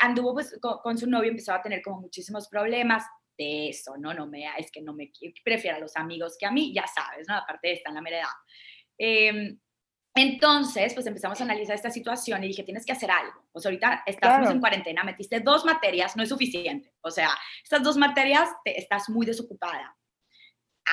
[0.00, 3.04] anduvo pues con, su novio, empezó a tener como muchísimos problemas
[3.36, 4.14] de eso, ¿no?
[4.14, 5.10] No me, es que no me,
[5.44, 7.36] prefiero a los amigos que a mí, ya sabes, ¿no?
[7.36, 9.56] Aparte de estar en la mera edad.
[10.14, 13.44] Entonces, pues empezamos a analizar esta situación y dije, tienes que hacer algo.
[13.52, 16.92] Pues ahorita estamos en cuarentena, metiste dos materias, no es suficiente.
[17.00, 17.30] O sea,
[17.62, 19.96] estas dos materias te, estás muy desocupada.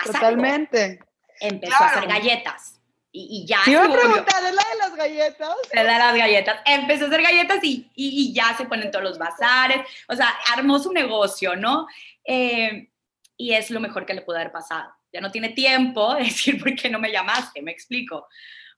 [0.06, 1.00] Totalmente.
[1.40, 2.80] Empezó a hacer galletas.
[3.12, 3.60] Y, y ya.
[3.66, 5.56] Te iba a preguntar, ¿es la de las galletas?
[5.72, 6.62] Es la de las galletas.
[6.66, 9.82] Empezó a hacer galletas y, y, ya se ponen todos los bazares.
[10.08, 11.88] O sea, armó su negocio, ¿no?
[12.24, 12.90] Eh,
[13.36, 14.92] y es lo mejor que le pudo haber pasado.
[15.12, 18.28] Ya no tiene tiempo de decir por qué no me llamaste, me explico.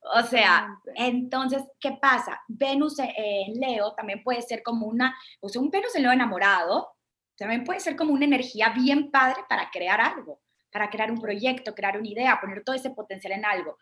[0.01, 2.41] O sea, entonces, ¿qué pasa?
[2.47, 6.95] Venus en Leo también puede ser como una, o sea, un Venus en Leo enamorado,
[7.38, 11.75] también puede ser como una energía bien padre para crear algo, para crear un proyecto,
[11.75, 13.77] crear una idea, poner todo ese potencial en algo.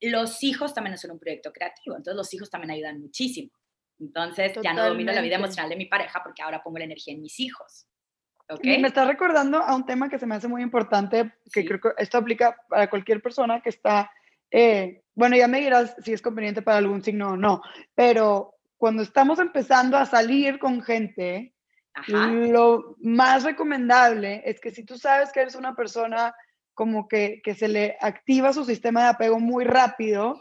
[0.00, 3.50] Los hijos también son un proyecto creativo, entonces los hijos también ayudan muchísimo.
[3.98, 7.14] Entonces, ya no domino la vida emocional de mi pareja porque ahora pongo la energía
[7.14, 7.86] en mis hijos.
[8.48, 8.80] ¿Okay?
[8.80, 11.90] Me está recordando a un tema que se me hace muy importante, que creo que
[11.98, 14.10] esto aplica para cualquier persona que está
[14.52, 17.62] eh, bueno, ya me dirás si es conveniente para algún signo o no,
[17.94, 21.54] pero cuando estamos empezando a salir con gente,
[22.08, 26.34] lo más recomendable es que si tú sabes que eres una persona
[26.74, 30.40] como que, que se le activa su sistema de apego muy rápido,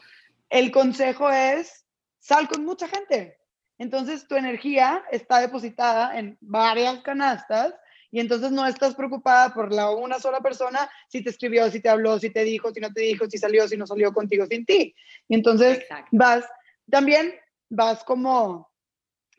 [0.50, 1.86] el consejo es
[2.20, 3.38] sal con mucha gente.
[3.78, 7.74] Entonces tu energía está depositada en varias canastas
[8.12, 11.90] y entonces no estás preocupada por la una sola persona si te escribió, si te
[11.90, 14.66] habló, si te dijo, si no te dijo, si salió, si no salió contigo sin
[14.66, 14.94] ti.
[15.30, 16.46] Y entonces vas,
[16.90, 17.34] también
[17.70, 18.70] vas como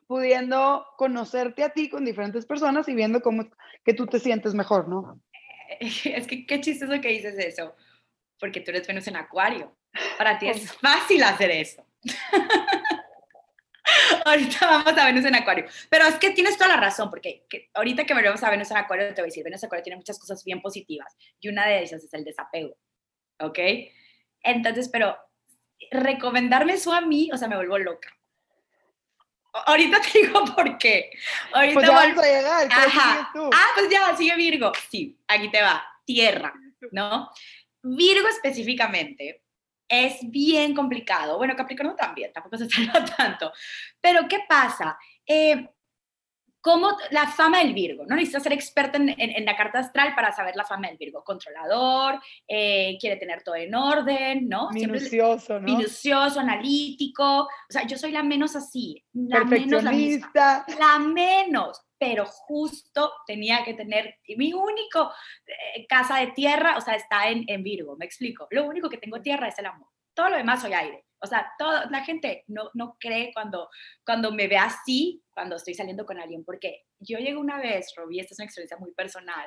[0.06, 3.48] pudiendo conocerte a ti con diferentes personas y viendo cómo
[3.84, 5.20] que tú te sientes mejor, ¿no?
[5.80, 7.74] Es que qué chistoso que dices eso,
[8.38, 9.74] porque tú eres Venus en Acuario.
[10.18, 11.84] Para ti es fácil hacer eso.
[14.24, 15.66] ahorita vamos a Venus en Acuario.
[15.88, 19.08] Pero es que tienes toda la razón, porque ahorita que veremos a Venus en Acuario,
[19.08, 21.82] te voy a decir, Venus en Acuario tiene muchas cosas bien positivas y una de
[21.82, 22.76] esas es el desapego.
[23.40, 23.58] ¿Ok?
[24.42, 25.16] Entonces, pero
[25.90, 28.08] recomendarme eso a mí, o sea, me vuelvo loca.
[29.52, 31.10] Ahorita te digo por qué.
[31.52, 32.68] Ahorita pues ya vamos a llegar.
[32.70, 33.32] Ajá.
[33.34, 34.72] Ah, pues ya, sigue Virgo.
[34.90, 35.84] Sí, aquí te va.
[36.04, 36.52] Tierra,
[36.90, 37.30] ¿no?
[37.82, 39.42] Virgo específicamente
[39.92, 41.36] es bien complicado.
[41.36, 43.52] Bueno, Capricornio también, tampoco se salva tanto.
[44.00, 44.98] Pero ¿qué pasa?
[45.26, 45.68] Eh,
[46.62, 48.14] como la fama del Virgo, ¿no?
[48.14, 51.24] Necesitas ser experto en, la carta astral para saber la fama del Virgo.
[51.24, 54.70] Controlador, eh, quiere tener todo en orden, ¿no?
[54.70, 55.66] Minucioso, ¿no?
[55.66, 57.42] Minucioso, analítico.
[57.42, 59.04] O sea, yo soy la menos así.
[59.12, 60.64] La menos la misma.
[60.78, 65.12] La menos pero justo tenía que tener mi único
[65.46, 68.48] eh, casa de tierra, o sea, está en, en, Virgo, me explico.
[68.50, 69.86] Lo único que tengo tierra es el amor.
[70.12, 71.04] Todo lo demás soy aire.
[71.20, 73.68] O sea, todo, la gente no, no cree cuando,
[74.04, 78.20] cuando me ve así, cuando estoy saliendo con alguien, porque yo llegué una vez, Robbie,
[78.20, 79.46] esta es una experiencia muy personal,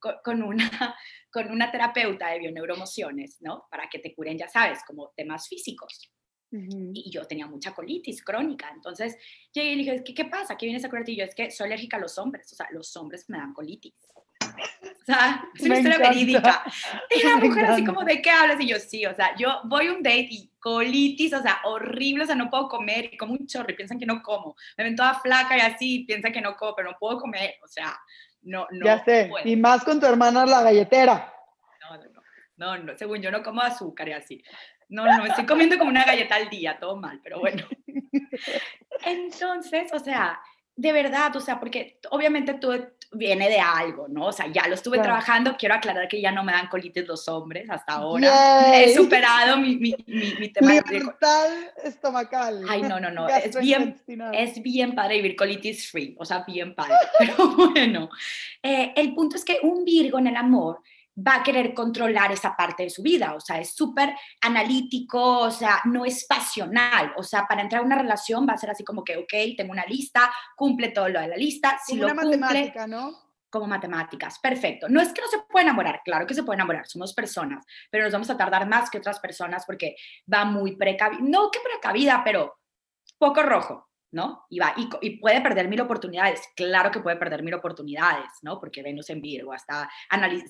[0.00, 0.96] con, con, una,
[1.30, 3.68] con una terapeuta de bioneuroemociones, ¿no?
[3.70, 6.10] Para que te curen, ya sabes, como temas físicos.
[6.52, 8.70] Y yo tenía mucha colitis crónica.
[8.74, 9.16] Entonces
[9.52, 10.56] llegué y le dije, ¿qué, qué pasa?
[10.56, 11.12] ¿Qué vienes a curarte?
[11.12, 12.52] Y yo, es que soy alérgica a los hombres.
[12.52, 13.94] O sea, los hombres me dan colitis.
[15.02, 16.64] O sea, es una historia verídica.
[17.10, 18.60] Y la mujer así como, ¿de qué hablas?
[18.60, 22.24] Y yo, sí, o sea, yo voy a un date y colitis, o sea, horrible,
[22.24, 24.54] o sea, no puedo comer y como un chorro y piensan que no como.
[24.76, 27.68] Me ven toda flaca y así, piensan que no como, pero no puedo comer, o
[27.68, 27.98] sea,
[28.42, 28.86] no, no.
[28.86, 31.32] Ya sé, y más con tu hermana la galletera.
[31.80, 34.44] No, no, no, no, no, según yo no como azúcar y así.
[34.92, 37.64] No, no, estoy comiendo como una galleta al día, todo mal, pero bueno.
[39.04, 40.38] Entonces, o sea,
[40.76, 42.72] de verdad, o sea, porque obviamente tú
[43.12, 44.26] viene de algo, ¿no?
[44.26, 47.26] O sea, ya lo estuve trabajando, quiero aclarar que ya no me dan colitis los
[47.28, 48.82] hombres hasta ahora.
[48.82, 50.74] He superado mi, mi, mi, tema.
[50.74, 51.48] Libertad
[51.82, 52.62] estomacal.
[52.68, 53.98] Ay, no, no, no, es bien,
[54.34, 56.96] es bien padre vivir colitis free, o sea, bien padre.
[57.18, 58.10] Pero bueno,
[58.62, 60.82] eh, el punto es que un Virgo en el amor
[61.16, 65.50] va a querer controlar esa parte de su vida, o sea, es súper analítico, o
[65.50, 68.84] sea, no es pasional, o sea, para entrar a una relación va a ser así
[68.84, 72.12] como que, ok, tengo una lista, cumple todo lo de la lista, si como lo
[72.12, 73.12] una matemática, ¿no?
[73.50, 74.88] Como matemáticas, perfecto.
[74.88, 78.04] No es que no se puede enamorar, claro que se puede enamorar, somos personas, pero
[78.04, 79.96] nos vamos a tardar más que otras personas porque
[80.32, 82.58] va muy precavida, no que precavida, pero
[83.18, 84.44] poco rojo, ¿no?
[84.50, 88.60] Y, va, y, puede perder mil oportunidades, claro que puede perder mil oportunidades, ¿no?
[88.60, 89.90] Porque Venus en Virgo está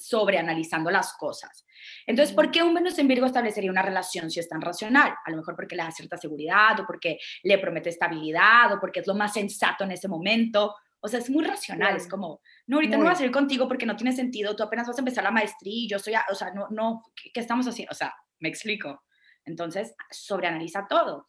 [0.00, 1.64] sobreanalizando las cosas.
[2.06, 5.14] Entonces, ¿por qué un Venus en Virgo establecería una relación si es tan racional?
[5.24, 9.00] A lo mejor porque le da cierta seguridad o porque le promete estabilidad o porque
[9.00, 10.74] es lo más sensato en ese momento.
[11.00, 13.86] O sea, es muy racional, es como, no, ahorita no voy a salir contigo porque
[13.86, 16.52] no tiene sentido, tú apenas vas a empezar la maestría y yo soy, o sea,
[16.52, 17.90] no, no, ¿qué, estamos haciendo?
[17.92, 19.02] O sea, me explico.
[19.44, 21.26] Entonces, sobreanaliza todo.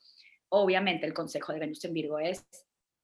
[0.56, 2.46] Obviamente, el consejo de Venus en Virgo es,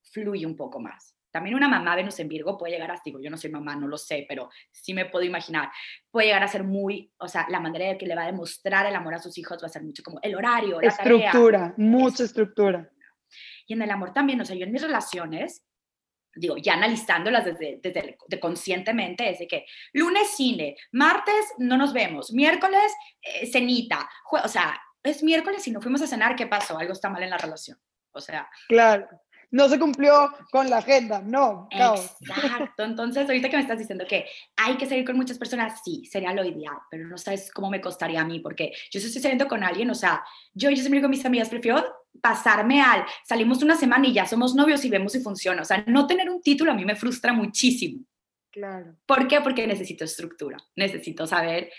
[0.03, 1.15] fluye un poco más.
[1.31, 3.87] También una mamá Venus en Virgo puede llegar a, digo, yo no soy mamá, no
[3.87, 5.71] lo sé, pero sí me puedo imaginar,
[6.11, 8.85] puede llegar a ser muy, o sea, la manera de que le va a demostrar
[8.85, 12.23] el amor a sus hijos va a ser mucho como el horario, la estructura, mucha
[12.23, 12.87] estructura.
[13.65, 15.65] Y en el amor también, o sea, yo en mis relaciones,
[16.35, 21.93] digo, ya analizándolas desde, desde de conscientemente, es de que lunes cine, martes no nos
[21.93, 26.77] vemos, miércoles eh, cenita, o sea, es miércoles y no fuimos a cenar, ¿qué pasó?
[26.77, 27.77] Algo está mal en la relación.
[28.11, 28.49] O sea.
[28.67, 29.07] Claro.
[29.51, 31.67] No se cumplió con la agenda, no.
[31.71, 32.83] Exacto.
[32.83, 36.33] Entonces, ahorita que me estás diciendo que hay que salir con muchas personas, sí, sería
[36.33, 39.63] lo ideal, pero no sabes cómo me costaría a mí, porque yo estoy saliendo con
[39.63, 41.83] alguien, o sea, yo, yo siempre con mis amigas, prefiero
[42.21, 45.63] pasarme al, salimos una semana y ya somos novios y vemos si funciona.
[45.63, 48.03] O sea, no tener un título a mí me frustra muchísimo.
[48.51, 48.95] Claro.
[49.05, 49.41] ¿Por qué?
[49.41, 51.71] Porque necesito estructura, necesito saber.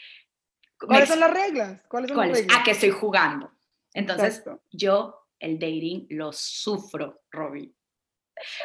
[0.87, 1.83] ¿Cuáles son las reglas?
[1.88, 2.59] ¿Cuáles son las reglas?
[2.59, 3.53] A qué estoy jugando.
[3.93, 7.75] Entonces, yo el dating lo sufro, Robbie.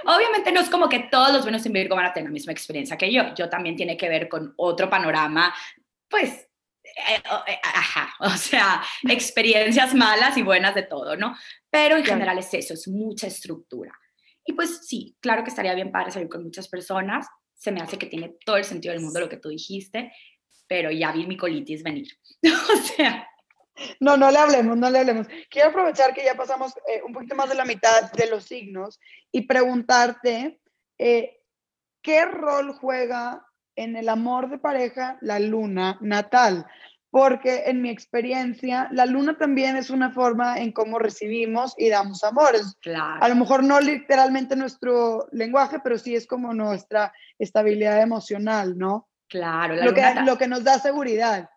[0.06, 2.54] Obviamente no es como que todos los buenos en Virgo van a tener la misma
[2.54, 3.34] experiencia que yo.
[3.36, 5.54] Yo también tiene que ver con otro panorama,
[6.08, 6.48] pues,
[6.84, 11.36] eh, eh, ajá, o sea, experiencias malas y buenas de todo, ¿no?
[11.70, 13.92] Pero en general es eso, es mucha estructura.
[14.46, 17.28] Y pues sí, claro que estaría bien padre salir con muchas personas.
[17.56, 20.14] Se me hace que tiene todo el sentido del mundo lo que tú dijiste,
[20.68, 22.08] pero ya vi mi colitis venir.
[22.44, 23.28] o sea,
[24.00, 25.28] no, no le hablemos, no le hablemos.
[25.50, 29.00] Quiero aprovechar que ya pasamos eh, un poquito más de la mitad de los signos
[29.32, 30.60] y preguntarte
[30.98, 31.42] eh,
[32.02, 36.66] qué rol juega en el amor de pareja la luna natal.
[37.10, 42.26] Porque en mi experiencia, la luna también es una forma en cómo recibimos y damos
[42.26, 42.78] amores.
[43.22, 49.08] A lo mejor no literalmente nuestro lenguaje, pero sí es como nuestra estabilidad emocional, ¿no?
[49.36, 51.50] Claro, lo, que, lo que nos da seguridad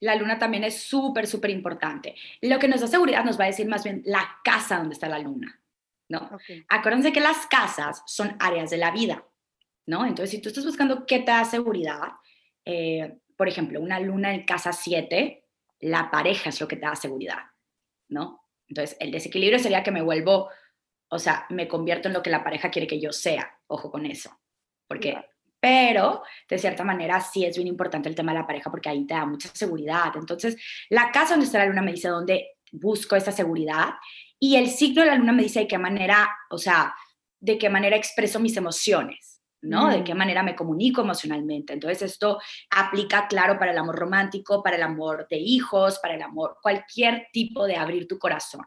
[0.00, 2.14] la luna también es súper, súper importante.
[2.42, 5.08] Lo que nos da seguridad nos va a decir más bien la casa donde está
[5.08, 5.60] la luna,
[6.08, 6.38] ¿no?
[6.68, 9.26] Acuérdense que las casas son áreas de la vida,
[9.86, 10.04] ¿no?
[10.04, 12.12] Entonces, si tú estás buscando qué te da seguridad,
[12.64, 15.44] eh, por ejemplo, una luna en casa 7,
[15.80, 17.38] la pareja es lo que te da seguridad,
[18.08, 18.42] ¿no?
[18.68, 20.50] Entonces, el desequilibrio sería que me vuelvo,
[21.08, 24.04] o sea, me convierto en lo que la pareja quiere que yo sea, ojo con
[24.04, 24.38] eso,
[24.86, 25.16] porque
[25.60, 29.06] pero de cierta manera sí es bien importante el tema de la pareja porque ahí
[29.06, 30.12] te da mucha seguridad.
[30.14, 30.56] Entonces,
[30.90, 33.94] la casa donde está la luna me dice dónde busco esa seguridad
[34.38, 36.94] y el signo de la luna me dice de qué manera, o sea,
[37.40, 39.32] de qué manera expreso mis emociones.
[39.62, 39.88] ¿no?
[39.88, 40.18] De qué mm.
[40.18, 41.72] manera me comunico emocionalmente.
[41.72, 42.38] Entonces, esto
[42.70, 47.26] aplica, claro, para el amor romántico, para el amor de hijos, para el amor, cualquier
[47.32, 48.64] tipo de abrir tu corazón,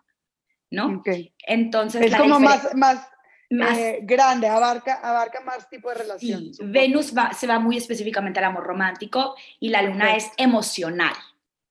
[0.72, 1.02] ¿no?
[1.48, 3.08] Entonces, es como más, más
[3.50, 6.52] eh, grande, abarca, abarca más tipo de relación.
[6.62, 11.14] Venus se va muy específicamente al amor romántico y la luna es emocional.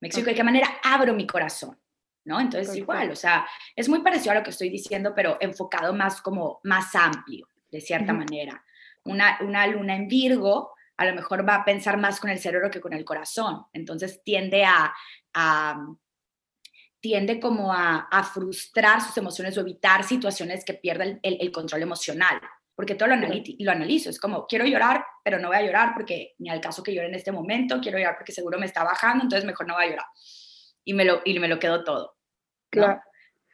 [0.01, 1.79] Me explico de qué manera abro mi corazón,
[2.25, 2.41] ¿no?
[2.41, 6.21] Entonces igual, o sea, es muy parecido a lo que estoy diciendo, pero enfocado más
[6.21, 8.65] como más amplio, de cierta manera.
[9.05, 12.71] Una, una luna en Virgo a lo mejor va a pensar más con el cerebro
[12.71, 14.93] que con el corazón, entonces tiende a
[17.01, 22.41] tiende como a, frustrar sus emociones o evitar situaciones que pierdan el, control emocional,
[22.75, 26.35] porque todo lo, lo analizo, es como, quiero llorar, pero no voy a llorar porque
[26.39, 29.25] ni al caso que llore en este momento, quiero llorar porque seguro me está bajando,
[29.25, 30.07] entonces mejor no voy a llorar.
[30.85, 32.17] Y me lo, y me lo quedo todo.
[32.71, 33.01] Claro.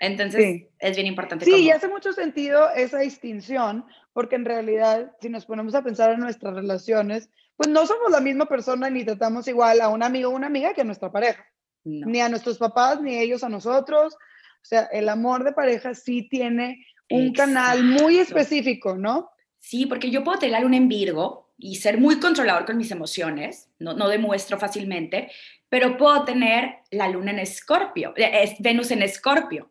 [0.00, 1.44] Entonces, es bien importante.
[1.44, 6.12] Sí, y hace mucho sentido esa distinción, porque en realidad, si nos ponemos a pensar
[6.12, 10.30] en nuestras relaciones, pues no somos la misma persona ni tratamos igual a un amigo
[10.30, 11.46] o una amiga que a nuestra pareja
[11.84, 14.14] ni a nuestros papás, ni ellos a nosotros.
[14.14, 19.30] O sea, el amor de pareja sí tiene un canal muy específico, ¿no?
[19.58, 23.70] Sí, porque yo puedo tener luna en Virgo y ser muy controlador con mis emociones,
[23.78, 25.30] no, no demuestro fácilmente,
[25.68, 29.70] pero puedo tener la luna en Escorpio, eh, es Venus en Escorpio,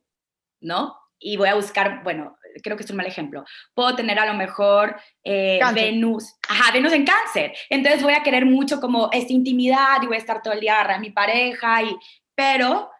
[0.61, 0.95] ¿no?
[1.19, 3.43] Y voy a buscar, bueno, creo que es un mal ejemplo.
[3.73, 7.53] Puedo tener a lo mejor eh, Venus, ajá, Venus en cáncer.
[7.69, 10.81] Entonces voy a querer mucho como esta intimidad y voy a estar todo el día
[10.81, 11.95] a mi pareja, y,
[12.35, 12.91] pero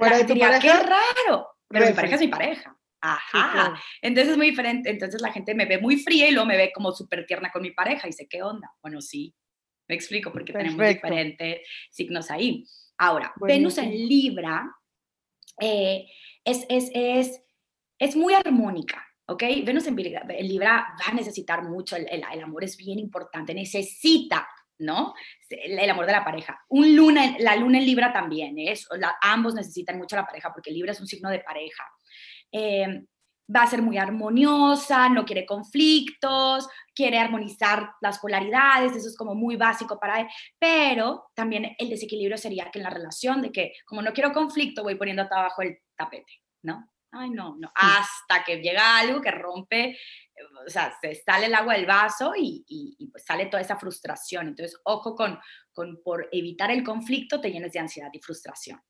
[0.00, 2.76] la gente diría, qué raro, pero mi pareja es mi pareja.
[3.02, 3.74] Ajá.
[4.00, 4.88] Entonces es muy diferente.
[4.88, 7.62] Entonces la gente me ve muy fría y luego me ve como súper tierna con
[7.62, 8.72] mi pareja y dice, ¿qué onda?
[8.80, 9.34] Bueno, sí,
[9.88, 12.64] me explico porque tenemos diferentes signos ahí.
[12.96, 14.70] Ahora, Venus en Libra
[15.60, 16.06] eh,
[16.44, 17.42] es, es, es
[17.98, 19.42] es muy armónica, ¿ok?
[19.64, 24.46] Venus en, Libra va a necesitar mucho, el, el, amor es bien importante, necesita,
[24.78, 25.14] ¿no?
[25.48, 26.60] El, amor de la pareja.
[26.68, 28.86] Un luna, la luna en Libra también, es,
[29.22, 31.84] ambos necesitan mucho la pareja porque Libra es un signo de pareja.
[32.50, 33.04] Eh,
[33.54, 39.34] va a ser muy armoniosa, no quiere conflictos, quiere armonizar las polaridades, eso es como
[39.34, 40.26] muy básico para él,
[40.58, 44.82] pero también el desequilibrio sería que en la relación de que como no quiero conflicto
[44.82, 46.32] voy poniendo abajo el tapete,
[46.62, 46.91] ¿no?
[47.14, 49.98] Ay, no, no, hasta que llega algo que rompe,
[50.66, 54.48] o sea, se sale el agua del vaso y, y, pues sale toda esa frustración.
[54.48, 55.38] Entonces, ojo con,
[55.74, 58.80] con por evitar el conflicto te llenes de ansiedad y frustración.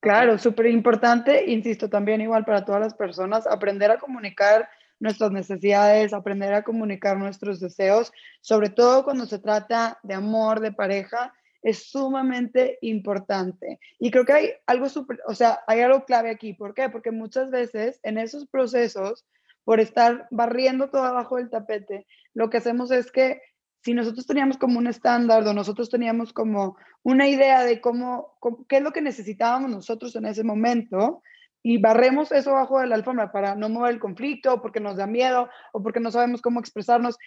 [0.00, 6.12] Claro, súper importante, insisto, también igual para todas las personas, aprender a comunicar nuestras necesidades,
[6.12, 11.32] aprender a comunicar nuestros deseos, sobre todo cuando se trata de amor, de pareja,
[11.62, 13.78] es sumamente importante.
[13.98, 16.52] Y creo que hay algo súper, o sea, hay algo clave aquí.
[16.54, 16.88] ¿Por qué?
[16.88, 19.24] Porque muchas veces en esos procesos,
[19.64, 23.40] por estar barriendo todo abajo del tapete, lo que hacemos es que
[23.84, 28.38] si nosotros teníamos como un estándar o nosotros teníamos como una idea de cómo,
[28.68, 31.22] qué es lo que necesitábamos nosotros en ese momento
[31.64, 35.06] y barremos eso bajo de la alfombra para no mover el conflicto, porque nos da
[35.06, 37.18] miedo o porque no sabemos cómo expresarnos,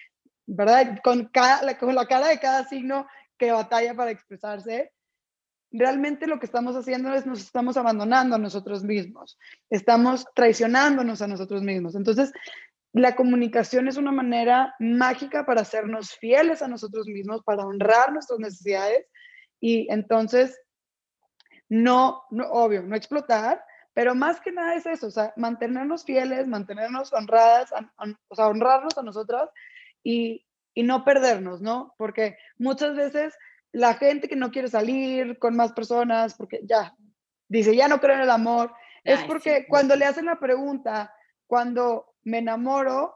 [0.45, 0.99] ¿verdad?
[1.03, 3.05] Con la cara de cada signo
[3.37, 4.91] que batalla para expresarse,
[5.71, 9.37] realmente lo que estamos haciendo es nos estamos abandonando a nosotros mismos,
[9.69, 11.95] estamos traicionándonos a nosotros mismos.
[11.95, 12.31] Entonces,
[12.93, 18.39] la comunicación es una manera mágica para hacernos fieles a nosotros mismos, para honrar nuestras
[18.39, 19.05] necesidades
[19.59, 20.57] y entonces
[21.67, 23.61] no, no obvio, no explotar,
[23.93, 27.73] pero más que nada es eso, o sea, mantenernos fieles, mantenernos honradas,
[28.29, 29.49] o sea, honrarnos a nosotras
[30.03, 30.45] y,
[30.75, 31.95] y no perdernos, ¿no?
[31.97, 33.35] Porque muchas veces
[33.71, 36.95] la gente que no quiere salir con más personas, porque ya
[37.47, 38.71] dice, ya no creo en el amor,
[39.03, 41.13] es porque cuando le hacen la pregunta,
[41.47, 43.15] cuando me enamoro,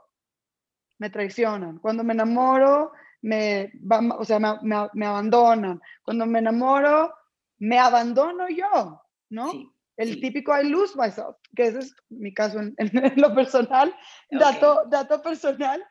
[0.99, 1.79] me traicionan.
[1.79, 2.91] Cuando me enamoro,
[3.21, 3.71] me,
[4.17, 5.81] o sea, me, abandonan.
[6.03, 7.13] Cuando me enamoro,
[7.57, 9.51] me abandono yo, ¿no?
[9.99, 12.75] el típico I lose myself, que ese es mi caso en,
[13.17, 13.93] lo personal,
[14.31, 15.83] dato, dato personal.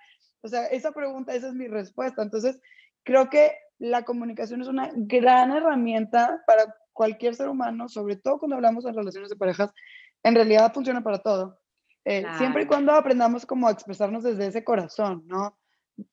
[0.43, 2.23] O sea, esa pregunta, esa es mi respuesta.
[2.23, 2.61] Entonces,
[3.03, 8.57] creo que la comunicación es una gran herramienta para cualquier ser humano, sobre todo cuando
[8.57, 9.73] hablamos de relaciones de parejas.
[10.23, 11.61] En realidad funciona para todo.
[12.05, 15.59] Eh, siempre y cuando aprendamos como a expresarnos desde ese corazón, ¿no?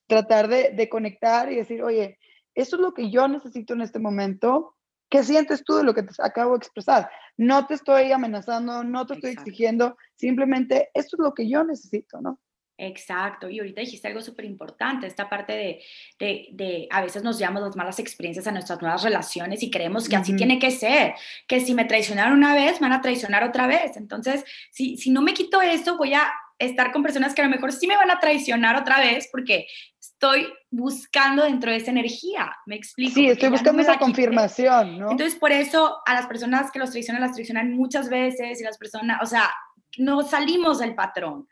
[0.08, 2.20] Tratar de, de, conectar y decir, oye,
[2.54, 4.76] eso es lo que yo necesito en este momento.
[5.10, 7.10] ¿Qué sientes tú de lo que te acabo de expresar?
[7.38, 12.20] No te estoy amenazando, no te estoy exigiendo, simplemente esto es lo que yo necesito,
[12.22, 12.40] ¿no?
[12.78, 15.82] Exacto, y ahorita dijiste algo súper importante, esta parte de,
[16.20, 20.10] de, de, a veces nos llevamos las malas experiencias a nuestras nuevas relaciones y creemos
[20.10, 21.14] que así tiene que ser,
[21.48, 23.96] que si me traicionaron una vez, van a traicionar otra vez.
[23.96, 27.52] Entonces, si, si no me quito eso, voy a estar con personas que a lo
[27.52, 29.68] mejor sí me van a traicionar otra vez porque
[30.00, 33.14] estoy buscando dentro de esa energía, ¿me explico?
[33.14, 35.12] Sí, estoy buscando esa confirmación, ¿no?
[35.12, 38.78] Entonces, por eso a las personas que los traicionan, las traicionan muchas veces y las
[38.78, 39.50] personas, o sea,
[39.98, 41.48] no salimos del patrón.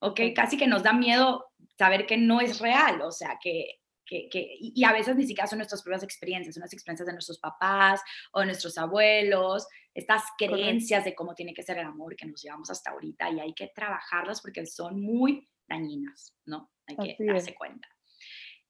[0.00, 0.20] ¿Ok?
[0.34, 1.46] Casi que nos da miedo
[1.76, 5.46] saber que no es real, o sea, que, que, que, y a veces ni siquiera
[5.46, 8.00] son nuestras propias experiencias, son las experiencias de nuestros papás
[8.32, 12.42] o de nuestros abuelos, estas creencias de cómo tiene que ser el amor que nos
[12.42, 16.72] llevamos hasta ahorita y hay que trabajarlas porque son muy dañinas, ¿no?
[16.86, 17.88] Hay que darse cuenta.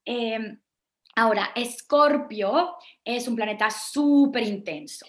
[0.03, 0.59] Em,
[1.15, 5.05] ahora, Escorpio es un planeta súper intenso.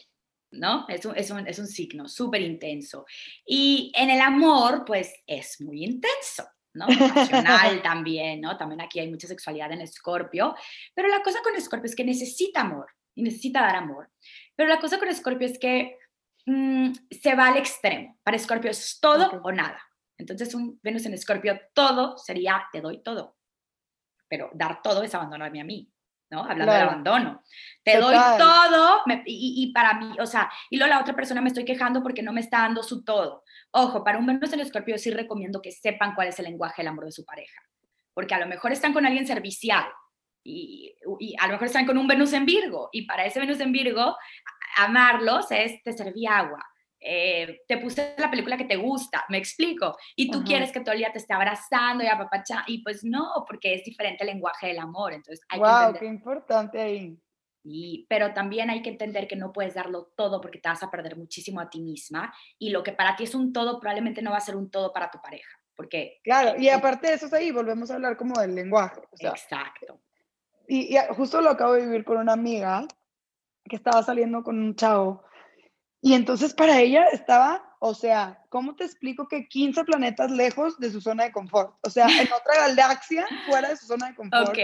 [0.53, 0.87] ¿No?
[0.89, 3.07] Es un, es un, es un signo súper intenso.
[3.47, 6.45] Y en el amor, pues es muy intenso,
[6.75, 6.87] ¿no?
[7.15, 8.57] Pasional también, ¿no?
[8.57, 10.55] También aquí hay mucha sexualidad en Escorpio,
[10.95, 14.11] pero la cosa con Escorpio es que necesita amor y necesita dar amor.
[14.57, 15.97] Pero la cosa con Escorpio es que
[16.47, 18.19] mm, se va al extremo.
[18.23, 19.81] Para Escorpio es todo o nada.
[20.19, 23.37] Entonces, un Venus en Escorpio, todo sería te doy todo.
[24.29, 25.91] Pero dar todo es abandonarme a mí.
[26.31, 26.45] ¿No?
[26.45, 27.43] Hablando del abandono.
[27.83, 31.65] Te doy todo y, para mí, o sea, y luego la otra persona me estoy
[31.65, 33.43] quejando porque no me está dando su todo.
[33.73, 36.89] Ojo, para un Venus en Escorpio sí recomiendo que sepan cuál es el lenguaje del
[36.89, 37.61] amor de su pareja,
[38.15, 39.87] porque a lo mejor están con alguien servicial
[40.45, 43.61] y, y a lo mejor están con un Venus en Virgo y para ese Venus
[43.61, 44.17] en Virgo,
[44.77, 46.65] amarlos es te serví agua,
[47.01, 50.93] eh, te puse la película que te gusta, me explico, y tú quieres que todo
[50.93, 54.69] el día te esté abrazando y apapacha, y pues no, porque es diferente el lenguaje
[54.69, 57.19] del amor, entonces hay wow, qué importante ahí.
[57.63, 60.91] Y, pero también hay que entender que no puedes darlo todo porque te vas a
[60.91, 64.31] perder muchísimo a ti misma y lo que para ti es un todo probablemente no
[64.31, 66.21] va a ser un todo para tu pareja, porque...
[66.23, 69.01] Claro, y aparte de eso es ahí, volvemos a hablar como del lenguaje.
[69.19, 70.01] exacto.
[70.69, 72.87] Y, y justo lo acabo de vivir con una amiga
[73.65, 75.25] que estaba saliendo con un chavo
[76.01, 80.91] y entonces para ella estaba o sea, ¿cómo te explico que 15 planetas lejos de
[80.91, 81.75] su zona de confort?
[81.83, 84.51] O sea, en otra galaxia fuera de su zona de confort.
[84.51, 84.59] Ok.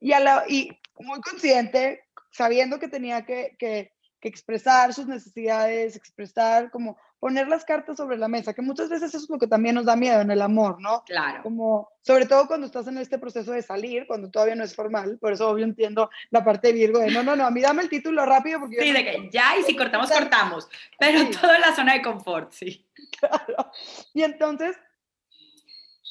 [0.00, 3.92] Y, a la, y muy consciente, sabiendo que tenía que, que,
[4.22, 9.08] que expresar sus necesidades, expresar como poner las cartas sobre la mesa, que muchas veces
[9.08, 11.02] eso es lo que también nos da miedo en el amor, ¿no?
[11.04, 11.42] Claro.
[11.42, 15.18] Como, sobre todo cuando estás en este proceso de salir, cuando todavía no es formal,
[15.20, 17.82] por eso obvio entiendo la parte de Virgo de, no, no, no, a mí dame
[17.82, 18.80] el título rápido porque...
[18.80, 20.68] Sí, yo de que ya y si cortamos, cortamos,
[20.98, 21.30] pero Sí.
[21.40, 22.86] todo en la zona de confort, sí.
[23.18, 23.70] Claro.
[24.14, 24.76] Y entonces,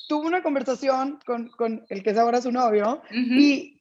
[0.07, 3.33] tuve una conversación con, con el que es ahora su novio, Ujú.
[3.33, 3.80] y,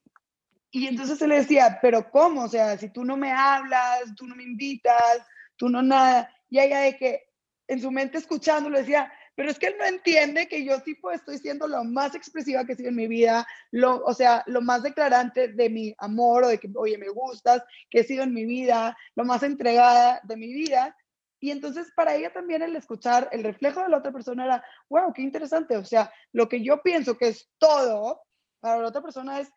[0.70, 2.44] y entonces él le decía, pero ¿cómo?
[2.44, 6.32] O sea, si tú no me hablas, tú no me invitas, tú no nada.
[6.48, 7.28] Y ella de que
[7.66, 11.38] en su mente escuchándolo decía, pero es que él no entiende que yo tipo estoy
[11.38, 14.82] siendo lo más expresiva que he sido en mi vida, lo, o sea, lo más
[14.82, 18.44] declarante de mi amor o de que, oye, me gustas, que he sido en mi
[18.44, 20.96] vida, lo más entregada de mi vida.
[21.40, 25.12] Y entonces para ella también el escuchar el reflejo de la otra persona era, wow,
[25.12, 25.76] qué interesante.
[25.76, 28.22] O sea, lo que yo pienso que es todo,
[28.60, 29.50] para la otra persona es,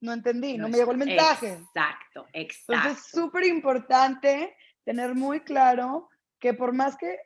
[0.00, 1.54] no entendí, no, me llegó el mensaje.
[1.54, 2.72] Exacto, exacto.
[2.72, 7.18] Entonces es súper importante tener muy claro que por más que,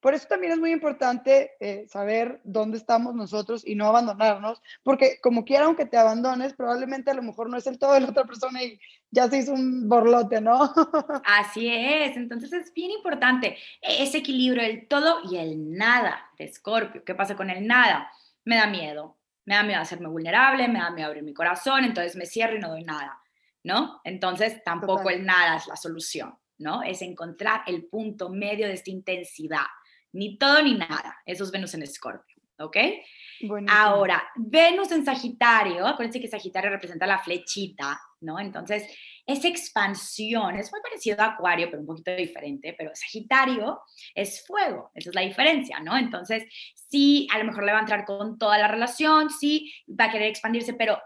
[0.00, 5.18] por eso también es muy importante eh, saber dónde estamos nosotros y no abandonarnos, porque
[5.22, 8.10] como quiera, aunque te abandones, probablemente a lo mejor no es el todo de la
[8.10, 8.78] otra persona y
[9.10, 10.72] ya se hizo un borlote, ¿no?
[11.24, 17.04] Así es, entonces es bien importante ese equilibrio, el todo y el nada de Escorpio.
[17.04, 18.10] ¿Qué pasa con el nada?
[18.44, 19.16] Me da miedo,
[19.46, 22.60] me da miedo hacerme vulnerable, me da miedo abrir mi corazón, entonces me cierro y
[22.60, 23.20] no doy nada,
[23.62, 24.00] ¿no?
[24.04, 25.14] Entonces tampoco Total.
[25.14, 26.82] el nada es la solución, ¿no?
[26.82, 29.66] Es encontrar el punto medio de esta intensidad,
[30.12, 31.18] ni todo ni nada.
[31.26, 32.76] Eso es Venus en Escorpio, ¿ok?
[33.42, 33.78] Buenísimo.
[33.78, 38.38] Ahora, Venus en Sagitario, acuérdense que Sagitario representa la flechita, ¿no?
[38.38, 38.86] Entonces,
[39.26, 43.80] esa expansión es muy parecido a Acuario, pero un poquito diferente, pero Sagitario
[44.14, 45.96] es fuego, esa es la diferencia, ¿no?
[45.96, 46.44] Entonces,
[46.74, 50.10] sí, a lo mejor le va a entrar con toda la relación, sí, va a
[50.10, 50.98] querer expandirse, pero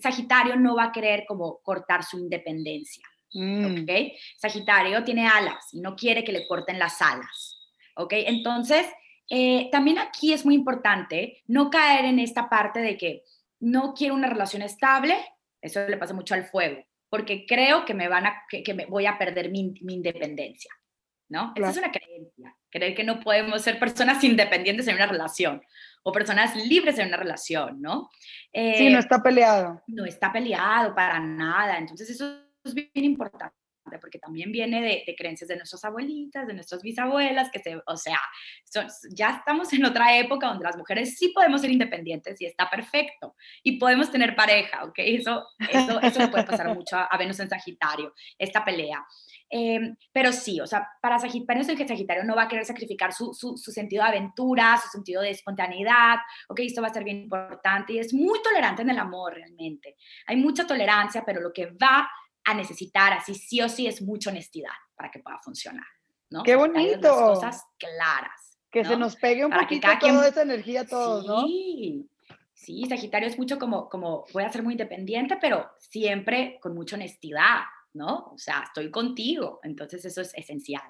[0.00, 3.02] Sagitario no va a querer como cortar su independencia.
[3.34, 3.90] Mm, ¿ok?
[4.38, 7.58] Sagitario tiene alas y no quiere que le corten las alas,
[7.96, 8.12] ¿ok?
[8.26, 8.86] Entonces,
[9.28, 13.24] eh, también aquí es muy importante no caer en esta parte de que
[13.60, 15.14] no quiero una relación estable,
[15.60, 18.86] eso le pasa mucho al fuego, porque creo que me van a, que, que me
[18.86, 20.70] voy a perder mi, mi independencia,
[21.28, 21.52] ¿no?
[21.56, 25.62] Esa es una creencia, creer que no podemos ser personas independientes en una relación
[26.02, 28.10] o personas libres en una relación, ¿no?
[28.14, 28.20] sí,
[28.52, 29.82] Eh, no está peleado.
[29.86, 31.78] no está peleado para nada.
[31.78, 33.57] Entonces eso es bien importante
[33.98, 37.96] porque también viene de, de creencias de nuestras abuelitas, de nuestras bisabuelas, que se, o
[37.96, 38.18] sea,
[38.64, 42.68] son- ya estamos en otra época donde las mujeres sí podemos ser independientes y está
[42.68, 44.94] perfecto y podemos tener pareja, ¿ok?
[44.98, 49.02] Eso, eso, eso le puede pasar mucho a, a Venus en Sagitario, esta pelea.
[49.50, 49.80] Eh,
[50.12, 53.32] pero sí, o sea, para Sagitario, Venus en Sagitario no va a querer sacrificar su,
[53.32, 56.16] su, su sentido de aventura, su sentido de espontaneidad,
[56.48, 59.96] ok, esto va a ser bien importante y es muy tolerante en el amor realmente.
[60.26, 62.08] Hay mucha tolerancia, pero lo que va
[62.50, 65.86] a necesitar así sí o sí es mucha honestidad para que pueda funcionar,
[66.30, 66.42] ¿no?
[66.42, 67.08] ¡Qué bonito!
[67.08, 68.58] Las cosas claras.
[68.70, 68.98] Que se ¿no?
[69.00, 71.46] nos pegue un Para poquito quien- toda esa energía a todos, ¿no?
[71.46, 72.08] Sí,
[72.54, 76.96] sí, Sagitario es mucho como, como voy a ser muy independiente, pero siempre con mucha
[76.96, 77.60] honestidad,
[77.94, 78.30] ¿no?
[78.32, 80.82] O sea, estoy contigo, entonces eso es esencial.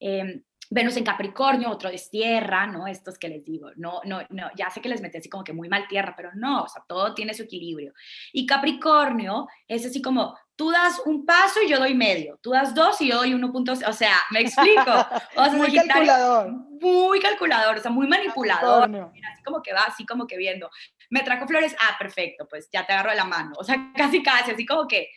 [0.00, 2.86] Eh, Venus en Capricornio, otro es tierra, ¿no?
[2.86, 5.52] Estos que les digo, no, no, no, ya sé que les metí así como que
[5.52, 7.94] muy mal tierra, pero no, o sea, todo tiene su equilibrio.
[8.32, 12.74] Y Capricornio es así como, tú das un paso y yo doy medio, tú das
[12.74, 14.90] dos y yo doy 1.0, o sea, me explico.
[15.36, 16.50] O sea, Muy calculador.
[16.50, 20.68] muy calculador, o sea, muy manipulador, mira, así como que va, así como que viendo,
[21.10, 24.22] me trajo flores, ah, perfecto, pues ya te agarro de la mano, o sea, casi
[24.22, 25.08] casi, así como que,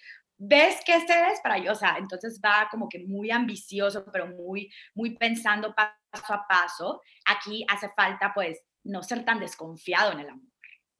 [0.43, 1.71] ¿ves que este es para yo?
[1.73, 7.01] O sea, entonces va como que muy ambicioso, pero muy, muy pensando paso a paso.
[7.25, 10.51] Aquí hace falta, pues, no ser tan desconfiado en el amor,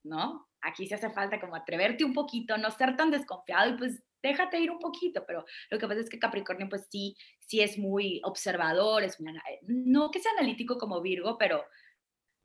[0.04, 0.48] ¿no?
[0.62, 4.60] Aquí sí hace falta como atreverte un poquito, no ser tan desconfiado y pues déjate
[4.60, 8.22] ir un poquito, pero lo que pasa es que Capricornio pues sí, sí es muy
[8.24, 9.34] observador, es muy
[9.64, 11.66] no que sea analítico como Virgo, pero,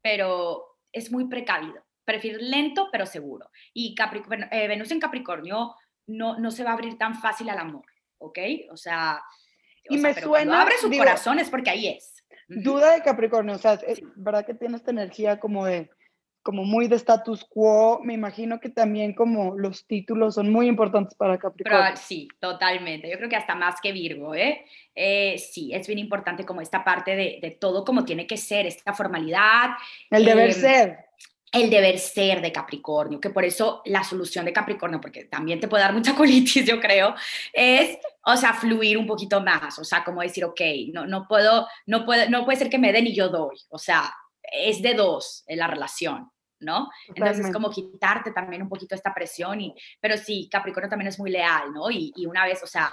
[0.02, 3.50] pero es muy precavido, prefiere lento pero seguro.
[3.74, 5.74] Y Capric- eh, Venus en Capricornio
[6.06, 7.84] no, no se va a abrir tan fácil al amor,
[8.18, 8.38] ¿ok?
[8.70, 9.22] O sea,
[9.88, 12.24] o Y sea, me pero suena, abre su digo, corazón es porque ahí es.
[12.48, 15.90] Duda de Capricornio, o sea, es verdad que tiene esta energía como de,
[16.42, 18.00] como muy de status quo.
[18.04, 21.82] Me imagino que también como los títulos son muy importantes para Capricornio.
[21.86, 23.10] Pero, sí, totalmente.
[23.10, 24.64] Yo creo que hasta más que Virgo, ¿eh?
[24.94, 28.64] Eh, sí, es bien importante como esta parte de, de todo como tiene que ser,
[28.64, 29.70] esta formalidad.
[30.08, 31.05] El deber em, ser.
[31.52, 35.68] El deber ser de Capricornio, que por eso la solución de Capricornio, porque también te
[35.68, 37.14] puede dar mucha colitis, yo creo,
[37.52, 40.60] es, o sea, fluir un poquito más, o sea, como decir, ok,
[40.92, 43.78] no, no puedo, no puede, no puede ser que me den y yo doy, o
[43.78, 46.30] sea, es de dos en la relación,
[46.60, 46.88] ¿no?
[47.14, 51.30] Entonces, como quitarte también un poquito esta presión, y, pero sí, Capricornio también es muy
[51.30, 51.90] leal, ¿no?
[51.90, 52.92] Y, y una vez, o sea,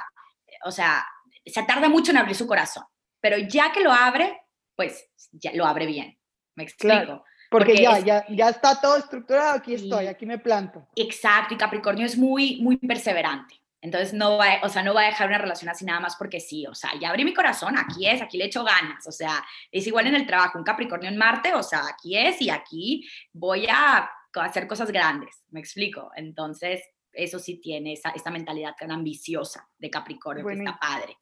[0.65, 1.05] o sea,
[1.45, 2.83] se tarda mucho en abrir su corazón,
[3.19, 4.41] pero ya que lo abre,
[4.75, 6.17] pues ya lo abre bien,
[6.55, 7.23] me explico.
[7.53, 10.87] Porque, ya, ya, ya está todo estructurado, aquí estoy, aquí me planto.
[10.95, 13.55] Exacto, y Capricornio es muy, muy perseverante.
[13.79, 16.39] Entonces no va, o sea, no va a dejar una relación así nada más porque
[16.39, 19.45] sí, o sea, ya abrí mi corazón, aquí es, aquí le echo ganas, o sea,
[19.71, 23.05] es igual en el trabajo, un Capricornio en Marte, o sea, aquí es y aquí
[23.33, 26.11] voy a hacer cosas grandes, me explico.
[26.15, 26.81] Entonces,
[27.11, 31.17] eso sí tiene esa, esta mentalidad tan ambiciosa de Capricornio, que está padre.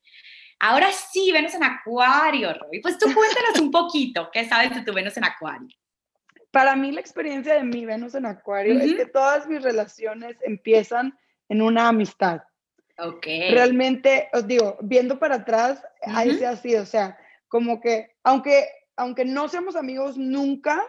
[0.60, 2.80] Ahora sí, Venus en Acuario, Roy.
[2.80, 5.76] Pues tú cuéntanos un poquito, ¿qué sabes de tu Venus en Acuario?
[6.52, 11.18] Para mí la experiencia de mi Venus en Acuario es que todas mis relaciones empiezan
[11.50, 12.42] en una amistad.
[12.98, 13.26] Ok.
[13.52, 18.68] Realmente, os digo, viendo para atrás, ahí se ha sido, o sea, como que, aunque,
[18.96, 20.86] aunque no seamos amigos nunca,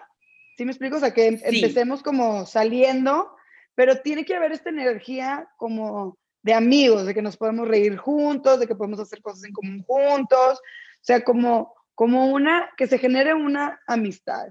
[0.57, 0.97] ¿sí me explico?
[0.97, 3.35] O sea, que empecemos como saliendo,
[3.75, 8.59] pero tiene que haber esta energía como de amigos, de que nos podemos reír juntos,
[8.59, 12.99] de que podemos hacer cosas en común juntos, o sea, como, como una, que se
[12.99, 14.49] genere una amistad.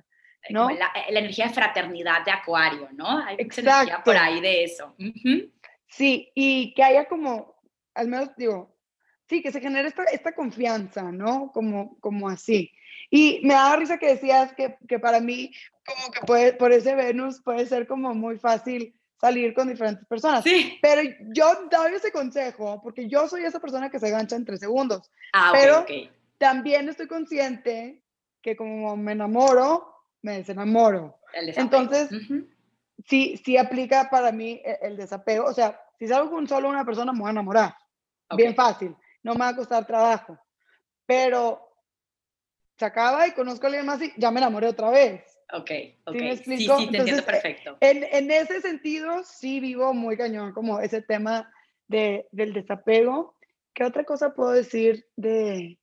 [0.50, 0.70] ¿No?
[0.70, 3.20] La, energía de fraternidad de Acuario, ¿no?
[3.20, 4.96] Hay energía por ahí de eso.
[5.88, 7.56] Sí, y que haya como,
[7.94, 8.76] al menos digo,
[9.28, 11.52] sí, que se genere esta, esta confianza, ¿no?
[11.52, 12.72] Como, como así.
[13.10, 15.52] Y me da risa que decías que, que para mí,
[15.86, 20.44] como que puede, por ese Venus puede ser como muy fácil salir con diferentes personas.
[20.44, 20.80] Sí.
[20.82, 21.02] Pero
[21.34, 25.12] yo doy ese consejo porque yo soy esa persona que se gancha en tres segundos.
[25.34, 25.86] Ah, pero
[26.38, 28.02] también estoy consciente
[28.42, 31.20] que como me enamoro, me desenamoro.
[31.34, 32.10] Entonces,
[33.06, 35.46] sí, sí aplica para mí e, el, desapego.
[35.46, 37.76] O sea, si salgo con solo una persona, me voy a enamorar.
[38.36, 38.96] Bien fácil.
[39.24, 40.38] No me va a costar trabajo.
[41.06, 41.68] Pero
[42.78, 45.24] se acaba y conozco a alguien más y ya me enamoré otra vez.
[45.54, 45.72] Ok,
[46.06, 46.16] ok.
[46.44, 47.78] ¿Sí, sí, te entiendo perfecto.
[47.82, 51.52] En, en, ese sentido, sí vivo muy cañón como ese tema
[51.88, 53.36] de, del desapego.
[53.74, 55.78] ¿Qué otra cosa puedo decir de,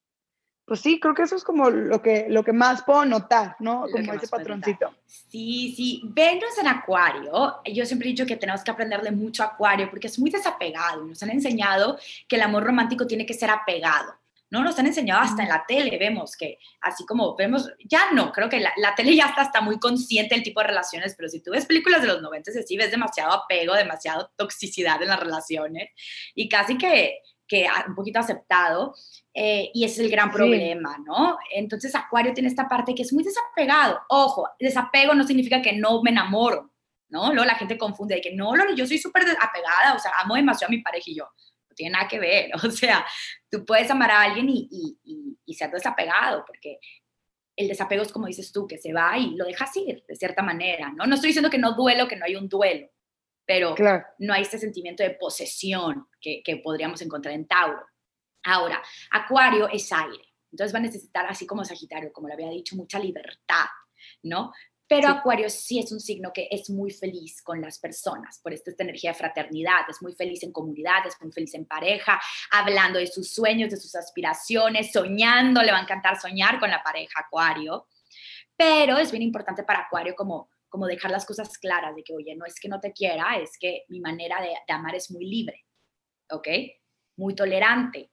[0.69, 3.87] pues sí, creo que eso es como lo que, lo que más puedo notar, ¿no?
[3.91, 4.95] como ese patroncito.
[5.07, 6.03] Sí, sí.
[6.05, 10.09] Venus en Acuario, yo siempre he dicho que tenemos que aprenderle mucho a Acuario porque
[10.09, 11.05] es muy desapegado.
[11.05, 11.99] Nos han enseñado
[12.29, 14.15] que el amor romántico tiene que ser apegado.
[14.51, 14.63] ¿no?
[14.63, 18.49] Nos han enseñado hasta en la tele, vemos que así como vemos, ya no, creo
[18.49, 21.41] que la, la tele ya está, está muy consciente del tipo de relaciones, pero si
[21.41, 25.91] tú ves películas de los 90, sí ves demasiado apego, demasiado toxicidad en las relaciones
[26.35, 28.95] y casi que que un poquito aceptado,
[29.33, 31.39] eh, y ese es el gran problema, ¿no?
[31.53, 34.01] Entonces Acuario tiene esta parte que es muy desapegado.
[34.11, 36.71] Ojo, desapego no significa que no me enamoro,
[37.09, 37.33] ¿no?
[37.33, 40.71] Luego la gente confunde de que no, yo soy súper apegada, o sea, amo demasiado
[40.71, 41.25] a mi pareja y yo.
[41.71, 43.05] No tiene nada que ver, o sea,
[43.51, 46.79] tú puedes amar a alguien y, y, y ser desapegado, porque
[47.57, 50.43] el desapego es como dices tú, que se va y lo dejas ir, de cierta
[50.43, 51.07] manera, ¿no?
[51.07, 52.89] No estoy diciendo que no duelo, que no hay un duelo,
[53.49, 53.75] pero
[54.19, 57.81] no hay este sentimiento de posesión que, podríamos encontrar en Tauro.
[58.45, 62.77] Ahora, Acuario es aire, entonces va a necesitar, así como Sagitario, como le había dicho,
[62.77, 63.65] mucha libertad,
[64.23, 64.53] ¿no?
[64.87, 68.71] Pero Acuario sí es un signo que es muy feliz con las personas, por esta,
[68.71, 72.21] esta energía de fraternidad, es muy feliz en comunidad, es muy feliz en pareja,
[72.51, 76.83] hablando de sus sueños, de sus aspiraciones, soñando, le va a encantar soñar con la
[76.83, 77.87] pareja Acuario.
[78.59, 82.35] Pero es bien importante para Acuario como como dejar las cosas claras de que, oye,
[82.37, 85.65] no es que no te quiera, es que mi manera de, amar es muy libre,
[86.31, 86.49] ¿ok?
[87.17, 88.11] Muy tolerante.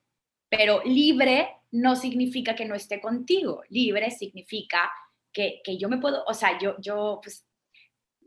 [0.50, 3.64] Pero libre no significa que no esté contigo.
[3.70, 4.92] Libre significa
[5.34, 7.46] que, yo me puedo, o sea, yo, yo, pues,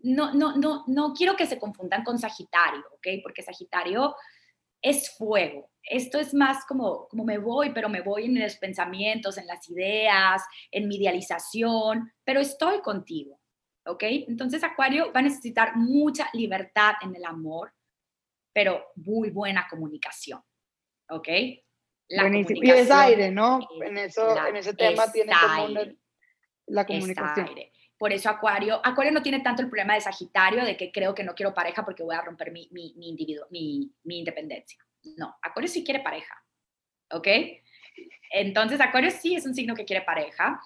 [0.02, 3.22] no, no, no, no quiero que se confundan con Sagitario, ¿ok?
[3.22, 4.14] Porque Sagitario
[4.82, 5.70] es fuego.
[5.82, 9.68] Esto es más como, como me voy, pero me voy en los pensamientos, en las
[9.70, 13.37] ideas, en mi idealización, pero estoy contigo.
[13.88, 14.02] ¿Ok?
[14.28, 17.72] Entonces Acuario va a necesitar mucha libertad en el amor,
[18.52, 20.42] pero muy buena comunicación,
[21.08, 21.28] ¿ok?
[22.08, 22.60] La Buenísimo.
[22.62, 23.60] Y es aire, ¿no?
[23.82, 25.68] En, eso, en ese tema tiene como
[26.66, 27.50] la comunicación.
[27.98, 31.24] Por eso Acuario, Acuario no tiene tanto el problema de Sagitario, de que creo que
[31.24, 34.78] no quiero pareja porque voy a romper mi, mi, mi, individuo, mi, mi independencia.
[35.16, 36.34] No, Acuario sí quiere pareja,
[37.10, 37.26] ¿ok?
[38.30, 40.60] Entonces, Acuario sí es un signo que quiere pareja.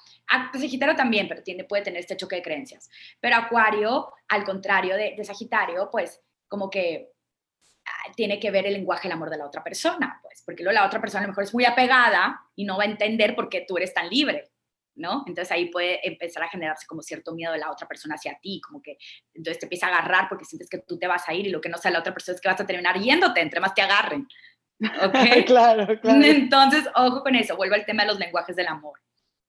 [0.53, 2.91] Sagitario también, pero tiene, puede tener este choque de creencias.
[3.21, 7.11] Pero Acuario, al contrario de, Sagitario, pues como que
[7.87, 10.79] ah, tiene que ver el lenguaje, el amor de la otra persona, pues, porque luego
[10.79, 13.49] la otra persona a lo mejor es muy apegada y no va a entender por
[13.49, 14.51] qué tú eres tan libre,
[14.95, 15.25] ¿no?
[15.27, 18.61] Entonces ahí puede empezar a generarse como cierto miedo de la otra persona hacia ti,
[18.61, 18.99] como que
[19.33, 21.61] entonces te empieza a agarrar porque sientes que tú te vas a ir y lo
[21.61, 23.83] que no sabe la otra persona es que vas a terminar yéndote, entre más te
[23.83, 24.29] agarren.
[25.05, 25.15] ¿Ok?
[25.47, 26.25] claro, claro.
[26.25, 28.99] Entonces, ojo con eso, vuelvo al tema de los lenguajes del amor.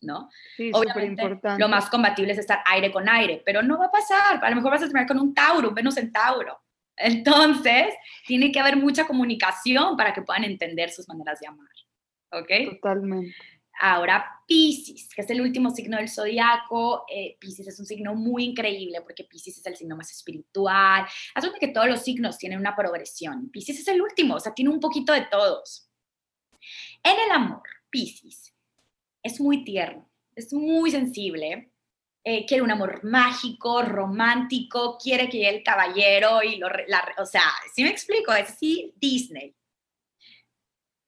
[0.04, 0.30] ¿no?
[0.58, 4.44] Sí, Obviamente, lo más combatible es estar aire con aire, pero no va a pasar.
[4.44, 6.60] A lo mejor vas a terminar con un Tauro, un Venus en Tauro.
[6.96, 7.94] Entonces,
[8.28, 11.70] tiene que haber mucha comunicación para que puedan entender sus maneras de amar.
[12.32, 12.72] ¿Ok?
[12.72, 13.36] Totalmente.
[13.80, 17.06] Ahora, Pisces, que es el último signo del zodiaco.
[17.10, 21.06] Eh, Pisces es un signo muy increíble porque Pisces es el signo más espiritual.
[21.34, 23.50] Asume que todos los signos tienen una progresión.
[23.50, 25.90] Pisces es el último, o sea, tiene un poquito de todos.
[27.04, 28.54] En el amor, Pisces
[29.22, 31.72] es muy tierno, es muy sensible.
[32.26, 37.52] Eh, quiere un amor mágico, romántico, quiere que el caballero y lo, la, o sea,
[37.74, 39.54] si me explico, es así Disney.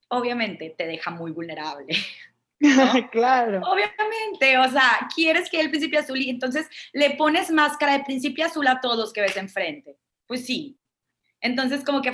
[0.10, 1.96] Obviamente te deja muy vulnerable.
[2.66, 3.10] ¿no?
[3.12, 3.62] claro.
[3.64, 8.44] Obviamente, o sea, quieres que el príncipe azul y entonces le pones máscara de príncipe
[8.44, 9.98] azul a todos que ves enfrente.
[10.28, 10.80] Pues sí.
[11.42, 12.14] Entonces, como que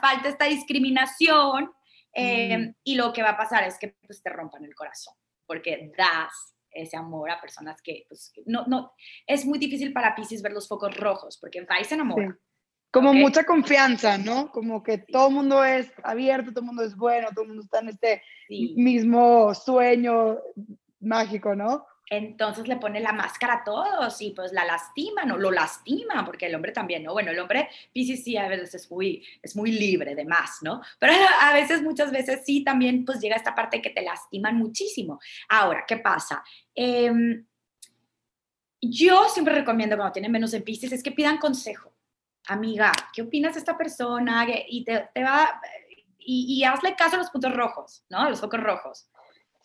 [0.00, 1.72] falta esta discriminación
[2.12, 2.74] eh, mm.
[2.84, 5.14] y lo que va a pasar es que pues, te rompan el corazón
[5.46, 8.92] porque das ese amor a personas que, pues, no, no,
[9.26, 12.36] es muy difícil para Pisces ver los focos rojos, porque va y se enamora.
[12.94, 14.50] Como mucha confianza, ¿no?
[14.50, 17.62] Como que todo el mundo es abierto, todo el mundo es bueno, todo el mundo
[17.64, 20.38] está en este mismo sueño
[21.00, 21.84] mágico, ¿no?
[22.10, 26.46] entonces le pone la máscara a todos y pues la lastiman o lo lastiman, porque
[26.46, 27.12] el hombre también, ¿no?
[27.12, 30.82] Bueno, el hombre Pisces sí a veces es muy, es muy libre de más, ¿no?
[30.98, 35.18] Pero a veces, muchas veces sí también pues llega esta parte que te lastiman muchísimo.
[35.48, 36.44] Ahora, ¿qué pasa?
[36.74, 37.46] Em,
[38.80, 41.93] yo siempre recomiendo cuando tienen menos en Pisces es que pidan consejo.
[42.48, 44.46] Amiga, ¿qué opinas de esta persona?
[44.68, 45.60] Y te, va...
[46.18, 48.20] Y, y hazle caso a los puntos rojos, ¿no?
[48.20, 49.10] A los focos rojos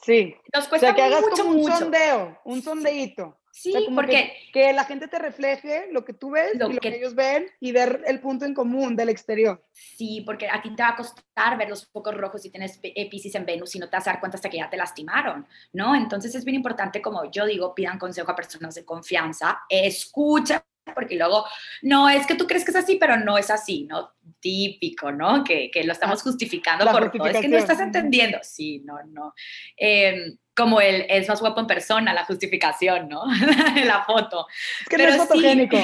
[0.01, 0.35] Sí.
[0.53, 3.37] Nos cuesta o sea, que hagas mucho, como un sondeo, un sondeíto.
[3.51, 4.31] Sí, porque...
[4.53, 6.95] Que, la gente te refleje lo que tú ves lo y lo que...
[6.95, 9.65] ellos ven y ver el punto en común del exterior.
[9.71, 13.35] Sí, porque a ti te va a costar ver los focos rojos si tienes Pisces
[13.35, 15.93] en Venus y no te vas a dar cuenta hasta que ya te lastimaron, ¿no?
[15.95, 20.63] Entonces es bien importante, como yo digo, pidan consejo a personas de confianza, escucha
[20.93, 21.45] porque luego,
[21.81, 24.13] no, es que tú crees que es así, pero no es así, ¿no?
[24.39, 25.43] Típico, ¿no?
[25.43, 27.27] Que, que lo estamos justificando por todo.
[27.27, 28.39] Es que no estás entendiendo.
[28.41, 29.33] Sí, no, no.
[29.77, 33.23] Em, como el es más guapo en persona, la justificación, ¿no?
[33.85, 34.47] la foto.
[34.81, 35.77] Es que pero no es fotogénico.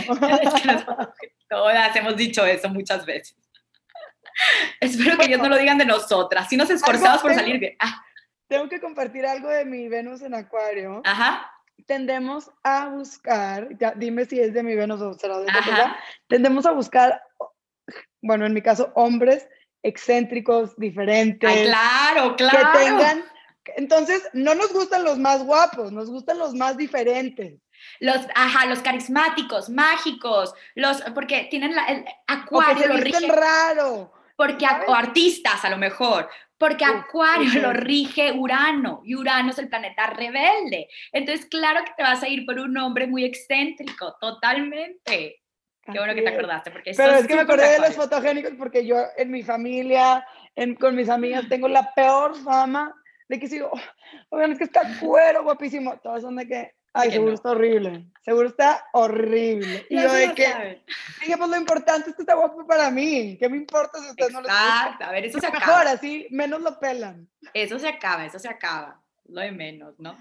[1.49, 3.38] Todas hemos dicho eso muchas veces.
[4.80, 6.49] Espero que ellos no lo digan de nosotras.
[6.49, 7.76] Si nos esforzamos por salir bien.
[7.80, 8.01] Ah.
[8.47, 11.01] Tengo que compartir algo de mi Venus en Acuario.
[11.03, 11.55] Ajá
[11.86, 15.48] tendemos a buscar, ya, dime si es de mi Venus o será de
[16.28, 17.22] tendemos a buscar,
[18.22, 19.48] bueno, en mi caso, hombres
[19.84, 21.68] excéntricos, diferentes.
[21.68, 22.72] claro, claro.
[22.72, 23.24] Que tengan,
[23.78, 27.60] entonces, no nos gustan los más guapos, nos gustan los más diferentes.
[28.00, 34.14] Los, ajá, los carismáticos, mágicos, los, porque tienen la, el acuario, o que raro.
[34.36, 36.30] Porque, o artistas a lo mejor,
[36.68, 40.88] porque Acuario lo rige Urano y Urano es el planeta rebelde.
[41.11, 45.43] Entonces, claro que te vas a ir por un hombre muy excéntrico, totalmente.
[45.84, 46.72] Qué bueno que te acordaste.
[46.72, 50.74] Porque Pero es, que me acordé de los fotogénicos porque yo en mi familia, en,
[50.74, 52.95] con mis amigas, tengo la peor fama
[53.30, 53.70] de que sigo,
[54.30, 55.99] oh, es que está cuero, guapísimo.
[55.99, 58.06] Todas son de que Ay, seguro está horrible.
[58.22, 59.86] Seguro está horrible.
[59.89, 60.82] Y yo de que,
[61.20, 63.38] dije, pues lo importante es que está guapo para mí.
[63.38, 65.66] ¿Qué me importa si ustedes no lo Exacto, a ver, eso se acaba.
[65.66, 67.28] Mejor, así menos lo pelan.
[67.54, 69.02] Eso se acaba, eso se acaba.
[69.28, 70.18] Lo de menos, ¿no?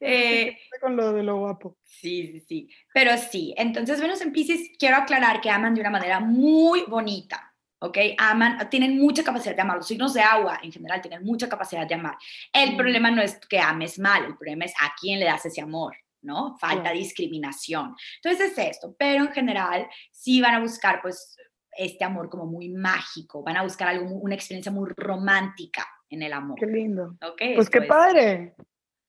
[0.00, 1.76] Eh, con lo de lo guapo.
[1.84, 2.70] Sí, sí, sí.
[2.94, 7.54] Pero sí, entonces Venus en Pisces, quiero aclarar que aman de una manera muy bonita.
[7.80, 7.98] ¿ok?
[8.16, 9.76] Aman, tienen mucha capacidad de amar.
[9.76, 12.16] Los signos de agua en general tienen mucha capacidad de amar.
[12.50, 12.76] El mm.
[12.78, 15.94] problema no es que ames mal, el problema es a quién le das ese amor.
[16.24, 16.56] ¿No?
[16.58, 17.94] Falta discriminación.
[18.22, 21.36] Entonces es esto, pero en general sí van a buscar pues
[21.76, 26.32] este amor como muy mágico, van a buscar algo, una experiencia muy romántica en el
[26.32, 26.58] amor.
[26.58, 27.16] Qué lindo.
[27.54, 28.54] Pues qué padre.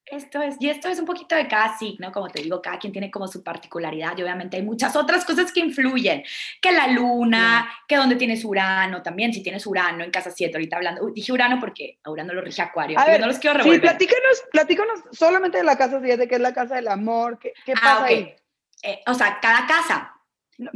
[0.06, 2.94] Esto es, y esto es un poquito de cada signo, como te digo, cada quien
[2.94, 6.24] tiene como su particularidad y obviamente hay muchas otras cosas que influyen,
[6.62, 10.76] que la luna, que donde tienes Urano también, si tienes Urano en casa 7, ahorita
[10.76, 13.80] hablando, dije Urano porque a Urano lo rige Acuario, a ver, no los quiero revolver.
[13.80, 17.54] Sí, platícanos, platícanos solamente de la casa 7, que es la casa del amor, ¿qué,
[17.66, 18.36] qué ah, pasa ahí?
[18.84, 20.15] Eh, o sea, cada casa,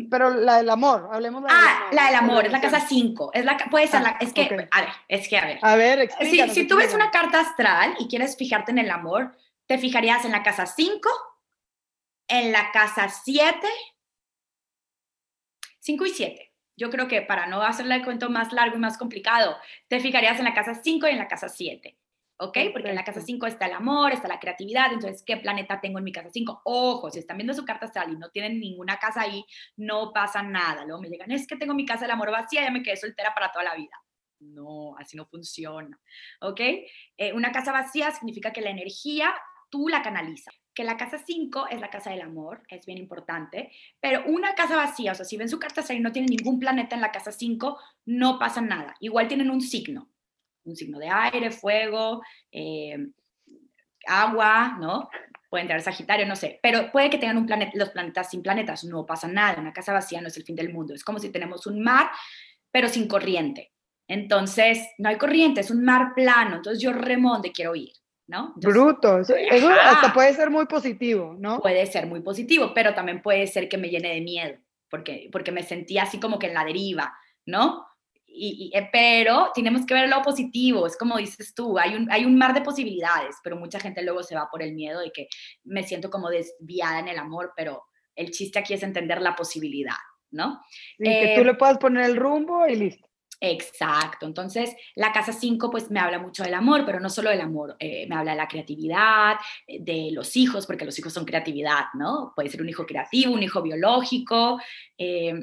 [0.09, 3.31] pero la del amor, hablemos de Ah, la del amor, es la casa 5.
[3.33, 5.59] Es la, puede ser la, es que, a ver, es que, a ver.
[5.61, 9.37] A ver, Si, si tú ves una carta astral y quieres fijarte en el amor,
[9.67, 11.09] te fijarías en la casa 5,
[12.27, 13.55] en la casa 7,
[15.79, 16.53] 5 y 7.
[16.75, 19.57] Yo creo que para no hacerle el cuento más largo y más complicado,
[19.87, 21.98] te fijarías en la casa 5 y en la casa 7.
[22.39, 22.57] ¿Ok?
[22.71, 25.99] Porque en la casa 5 está el amor, está la creatividad, entonces, ¿qué planeta tengo
[25.99, 26.61] en mi casa 5?
[26.63, 29.45] Ojo, si están viendo su carta astral y no tienen ninguna casa ahí,
[29.77, 30.85] no pasa nada.
[30.85, 33.33] Luego me llegan, es que tengo mi casa del amor vacía, ya me quedé soltera
[33.33, 33.91] para toda la vida.
[34.39, 35.99] No, así no funciona,
[36.39, 36.61] ¿ok?
[37.17, 39.33] Eh, una casa vacía significa que la energía
[39.69, 40.55] tú la canalizas.
[40.73, 43.69] Que la casa 5 es la casa del amor, es bien importante,
[43.99, 46.57] pero una casa vacía, o sea, si ven su carta astral y no tienen ningún
[46.57, 48.95] planeta en la casa 5, no pasa nada.
[49.01, 50.09] Igual tienen un signo,
[50.63, 52.97] un signo de aire, fuego, eh,
[54.07, 55.09] agua, ¿no?
[55.49, 58.83] Pueden tener Sagitario, no sé, pero puede que tengan un planeta, los planetas sin planetas,
[58.83, 61.31] no pasa nada, una casa vacía no es el fin del mundo, es como si
[61.31, 62.11] tenemos un mar,
[62.71, 63.71] pero sin corriente.
[64.07, 67.91] Entonces, no hay corriente, es un mar plano, entonces yo remo donde quiero ir,
[68.27, 68.53] ¿no?
[68.57, 71.59] Bruto, eso, eso hasta puede ser muy positivo, ¿no?
[71.59, 74.57] Puede ser muy positivo, pero también puede ser que me llene de miedo,
[74.89, 77.88] porque, porque me sentía así como que en la deriva, ¿no?
[78.41, 82.23] Y, eh, pero tenemos que ver lo positivo, es como dices tú, hay un, hay
[82.23, 85.27] un mar de posibilidades, pero mucha gente luego se va por el miedo de que
[85.65, 87.83] me siento como desviada en el amor, pero
[88.15, 89.97] el chiste aquí es entender la posibilidad,
[90.31, 90.61] ¿no?
[90.97, 93.09] que tú eh, le puedas poner el rumbo y listo.
[93.41, 97.41] Exacto, entonces la casa 5 pues me habla mucho del amor, pero no solo del
[97.41, 99.35] amor, eh, me habla de la creatividad,
[99.67, 102.33] de los hijos, porque los hijos son creatividad, ¿no?
[102.35, 104.59] Puede ser un hijo creativo, un hijo biológico.
[104.97, 105.33] Eh,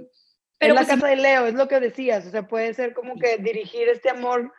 [0.59, 3.19] pero la pues casa de Leo, es lo que decías, o sea, puede ser como
[3.19, 4.53] que dirigir este amor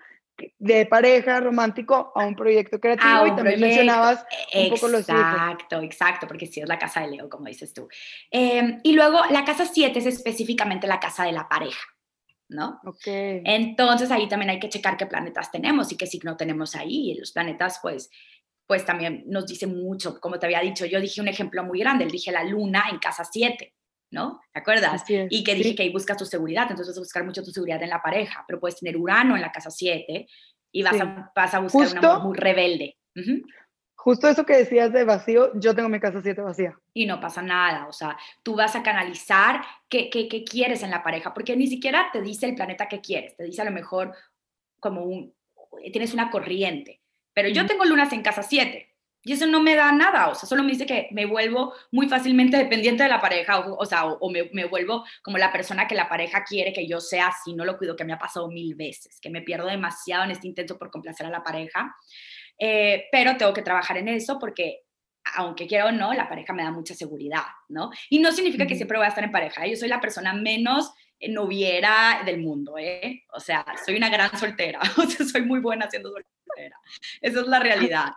[0.59, 4.23] de pareja romántico a un proyecto creativo y también mencionabas
[4.53, 5.19] un poco los hijos.
[5.19, 7.87] Exacto, exacto, porque sí es la casa de Leo, como dices tú.
[8.29, 11.81] Em, y luego la casa 7 es específicamente la casa de la pareja,
[12.49, 12.79] ¿no?
[12.85, 13.05] Ok.
[13.05, 17.11] Entonces ahí también hay que checar qué planetas tenemos y qué signo tenemos ahí.
[17.11, 18.11] Y los planetas, pues,
[18.67, 22.05] pues también nos dicen mucho, como te había dicho, yo dije un ejemplo muy grande,
[22.05, 23.73] dije la luna en casa 7.
[24.11, 24.41] ¿No?
[24.53, 25.03] ¿Te acuerdas?
[25.07, 27.81] Y que dije que ahí buscas tu seguridad, entonces vas a buscar mucho tu seguridad
[27.83, 30.27] en la pareja, pero puedes tener Urano en la casa 7
[30.71, 32.97] y vas, a, vas a buscar un amor muy rebelde.
[33.95, 36.77] Justo eso que decías de vacío, yo tengo mi casa 7 vacía.
[36.93, 40.91] Y no pasa nada, o sea, tú vas a canalizar qué, qué, qué quieres en
[40.91, 43.71] la pareja, porque ni siquiera te dice el planeta que quieres, te dice a lo
[43.71, 44.13] mejor
[44.79, 45.33] como un,
[45.91, 47.01] tienes una corriente,
[47.33, 48.86] pero yo tengo lunas en casa 7,
[49.23, 52.07] y eso no me da nada, o sea, solo me dice que me vuelvo muy
[52.07, 55.95] fácilmente dependiente de la pareja, o, sea, o, me, me, vuelvo como la persona que
[55.95, 58.75] la pareja quiere que yo sea si no lo cuido, que me ha pasado mil
[58.75, 61.95] veces, que me pierdo demasiado en este intento por complacer a la pareja,
[62.57, 64.83] eh, pero tengo que trabajar en eso porque
[65.35, 67.91] aunque quiera o no, la pareja me da mucha seguridad, ¿no?
[68.09, 69.71] Y no significa que siempre voy a estar en pareja, ¿eh?
[69.71, 70.93] yo soy la persona menos
[71.29, 73.23] noviera del mundo, ¿eh?
[73.33, 76.79] O sea, soy una gran soltera, o sea, soy muy buena siendo soltera.
[77.21, 78.13] Esa es la realidad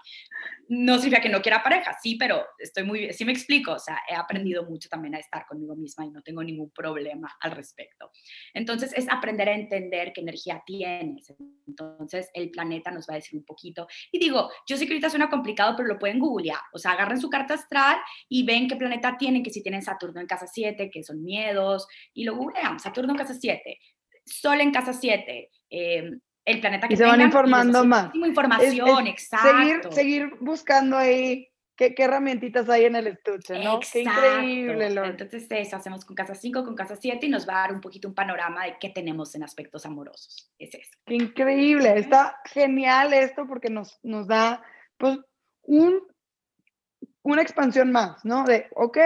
[0.70, 3.98] no significa que no quiera pareja, sí, pero estoy muy, sí me explico, o sea,
[4.08, 8.12] he aprendido mucho también a estar conmigo misma y no tengo ningún problema al respecto.
[8.54, 11.34] Entonces, es aprender a entender qué energía tienes.
[11.66, 13.88] Entonces, el planeta nos va a decir un poquito.
[14.12, 16.60] Y digo, yo sé que ahorita suena complicado, pero lo pueden googlear.
[16.72, 17.96] O sea, agarren su carta astral
[18.28, 21.88] y ven qué planeta tienen, que si tienen Saturno en casa 7, que son miedos,
[22.14, 23.76] y lo googlean, Saturno en casa 7,
[24.24, 26.10] Sol en casa 7, eh,
[26.44, 28.14] el planeta que y se van informando más.
[28.14, 29.48] Información, exacto.
[29.48, 33.80] Seguir, seguir buscando ahí qué, qué herramientitas hay en el estuche, ¿no?
[33.80, 34.86] Qué increíble.
[34.86, 37.80] Entonces eso hacemos con casa 5, con casa 7 y nos va a dar un
[37.80, 40.52] poquito un panorama de qué tenemos en aspectos amorosos.
[40.58, 40.90] Es eso.
[41.06, 41.98] Qué increíble.
[41.98, 44.62] Está genial esto porque nos, nos da
[44.98, 45.18] pues
[45.62, 46.09] un
[47.22, 48.44] una expansión más, ¿no?
[48.44, 48.98] De, ok,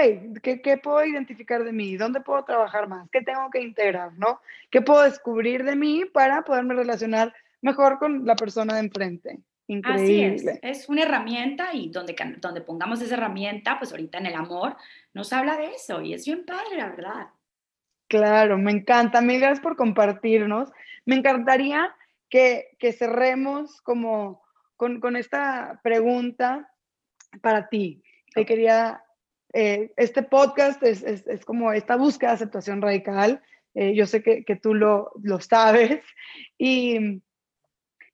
[0.43, 1.97] ¿qué, ¿qué, puedo identificar de mí?
[1.97, 3.09] ¿Dónde puedo trabajar más?
[3.11, 4.41] ¿Qué tengo que integrar, ¿no?
[4.71, 9.41] ¿Qué puedo descubrir de mí para poderme relacionar mejor con la persona de enfrente?
[9.67, 10.35] Increíble.
[10.53, 14.35] Así es, es una herramienta y donde, donde pongamos esa herramienta, pues ahorita en el
[14.35, 14.77] amor,
[15.13, 17.29] nos habla de eso y es bien padre, la verdad.
[18.07, 19.23] Claro, me encanta.
[19.23, 20.71] Mil gracias por compartirnos.
[21.07, 21.97] Me encantaría
[22.29, 24.43] que, que cerremos como
[24.77, 26.71] con, con esta pregunta
[27.41, 28.03] para ti.
[28.35, 29.03] Te quería,
[29.53, 33.43] eh, este podcast es, es, es, como esta búsqueda de aceptación radical.
[33.75, 36.01] Eh, yo sé que, que tú lo, lo sabes.
[36.57, 37.21] Y,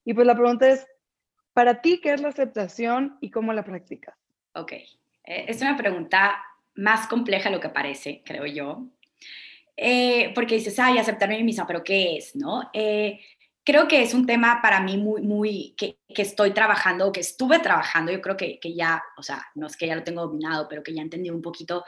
[0.05, 0.87] y, pues la pregunta es,
[1.53, 4.17] para ti, ¿qué es la aceptación y cómo la practicas?
[4.55, 4.87] Ok, eh,
[5.25, 6.43] es una pregunta
[6.75, 8.87] más compleja de lo que parece, creo yo.
[10.35, 12.35] porque dices, ay, aceptarme a mí misma, pero ¿qué es?
[12.35, 12.71] ¿no?
[13.65, 17.59] Creo que es un tema para mí muy, muy, que, que estoy trabajando, que estuve
[17.59, 20.69] trabajando, yo creo que, que, ya, o sea, no es que ya lo tengo dominado,
[20.69, 21.85] pero que ya entendí un poquito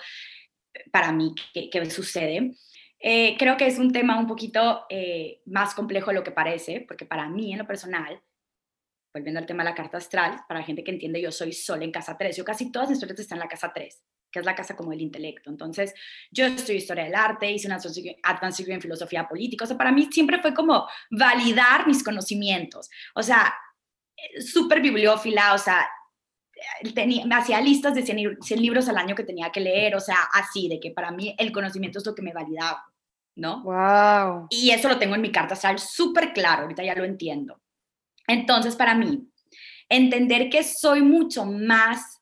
[0.75, 2.53] eh, para mí qué, sucede.
[2.99, 6.85] Eh, creo que es un tema un poquito eh, más complejo de lo que parece,
[6.87, 8.23] porque para mí en lo personal,
[9.13, 11.85] volviendo al tema de la carta astral, para la gente que entiende, yo soy sola
[11.85, 14.03] en casa 3, yo casi todas mis historias están en la casa 3
[14.33, 15.51] que es la casa como del intelecto.
[15.51, 15.95] Entonces,
[16.31, 17.79] yo estudié historia del arte, hice una
[18.23, 22.91] advanced en filosofía política, o sea, para mí siempre fue como validar mis conocimientos.
[23.15, 23.55] O sea,
[24.41, 25.87] súper bibliófila, o sea,
[26.95, 30.01] tenía, me hacía listas de 100, 100, libros al año que tenía que leer, o
[30.01, 32.85] sea, así, de que para mí el conocimiento es lo que me validaba,
[33.37, 33.63] ¿no?
[33.63, 34.47] Wow.
[34.51, 37.61] Y eso lo tengo en mi carta astral súper claro, ahorita ya lo entiendo.
[38.27, 39.29] Entonces, para mí,
[39.89, 42.22] entender que soy mucho más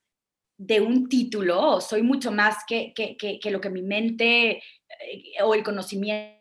[0.62, 5.42] de un título, soy mucho más que, que, que, que lo que mi mente eh,
[5.42, 6.36] o el conocimiento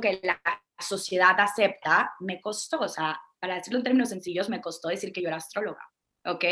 [0.00, 0.40] que la
[0.78, 5.20] sociedad acepta, me costó, o sea, para decirlo en términos sencillos, me costó decir que
[5.20, 5.82] yo era astróloga,
[6.26, 6.44] ¿ok?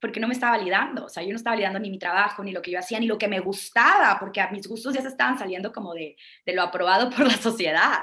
[0.00, 2.52] Porque no me estaba validando, o sea, yo no estaba validando ni mi trabajo, ni
[2.52, 5.08] lo que yo hacía, ni lo que me gustaba, porque a mis gustos ya se
[5.08, 6.16] estaban saliendo como de,
[6.46, 7.98] de lo aprobado por la sociedad.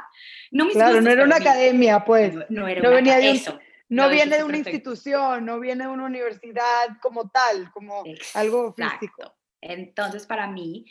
[0.52, 2.36] No mis claro, no era una academia, pues.
[2.50, 3.42] No, era no una venía de.
[3.90, 9.34] No viene de una institución, no viene de una universidad como tal, como algo físico.
[9.62, 10.86] Entonces, para mí,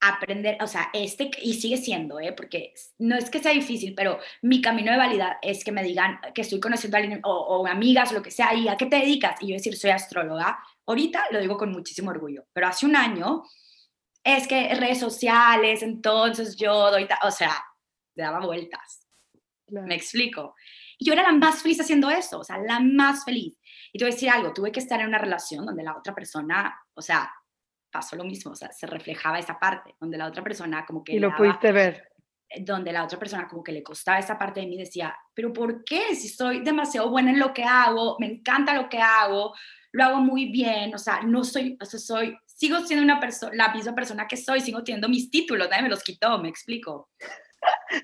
[0.00, 2.32] aprender, o sea, este, y sigue siendo, ¿eh?
[2.32, 6.20] porque no es que sea difícil, pero mi camino de validad es que me digan
[6.34, 8.86] que estoy conociendo a alguien o, o amigas o lo que sea, y a qué
[8.86, 10.58] te dedicas, y yo decir, soy astróloga.
[10.86, 13.42] Ahorita lo digo con muchísimo orgullo, pero hace un año
[14.22, 17.64] es que redes sociales, entonces yo doy, o sea,
[18.14, 19.06] le daba vueltas.
[19.68, 20.54] Me explico.
[20.98, 23.56] Y yo era la más feliz haciendo eso, o sea, la más feliz.
[23.92, 26.14] Y te voy a decir algo, tuve que estar en una relación donde la otra
[26.14, 27.32] persona, o sea,
[27.90, 31.14] pasó lo mismo, o sea, se reflejaba esa parte, donde la otra persona como que...
[31.14, 32.12] Y lo pudiste ver.
[32.48, 35.52] Eh, donde la otra persona como que le costaba esa parte de mí, decía, pero
[35.52, 36.14] ¿por qué?
[36.14, 39.54] Si soy demasiado buena en lo que hago, me encanta lo que hago,
[39.92, 43.54] lo hago muy bien, o sea, no soy, o sea, soy, sigo siendo una persona,
[43.54, 47.10] la misma persona que soy, sigo teniendo mis títulos, nadie me los quitó, me explico.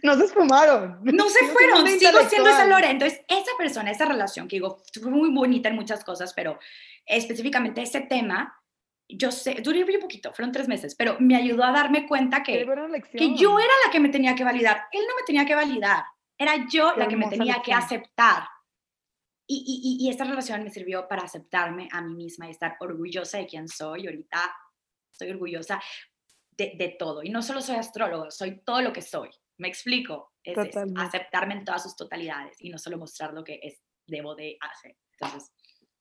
[0.02, 1.00] No se esfumaron.
[1.02, 2.90] No se fueron, sigo siendo esa Lore.
[2.90, 6.58] Entonces, esa persona, esa relación que digo, fue muy bonita en muchas cosas, pero
[7.06, 8.60] específicamente ese tema,
[9.08, 12.66] yo sé, duré un poquito, fueron tres meses, pero me ayudó a darme cuenta que,
[13.12, 14.84] que yo era la que me tenía que validar.
[14.92, 16.04] Él no me tenía que validar,
[16.38, 18.44] era yo la que me tenía que aceptar.
[19.46, 23.36] Y, y, y, esta relación me sirvió para aceptarme a mí misma y estar orgullosa
[23.36, 24.06] de quién soy.
[24.06, 24.38] Ahorita
[25.12, 25.82] estoy orgullosa
[26.52, 27.22] de, de todo.
[27.22, 29.28] Y no solo soy astrólogo, soy todo lo que soy.
[29.58, 30.32] Me explico.
[30.42, 30.56] Es,
[30.96, 34.96] aceptarme en todas sus totalidades y no solo mostrar lo que es, debo de hacer.
[35.12, 35.52] Entonces,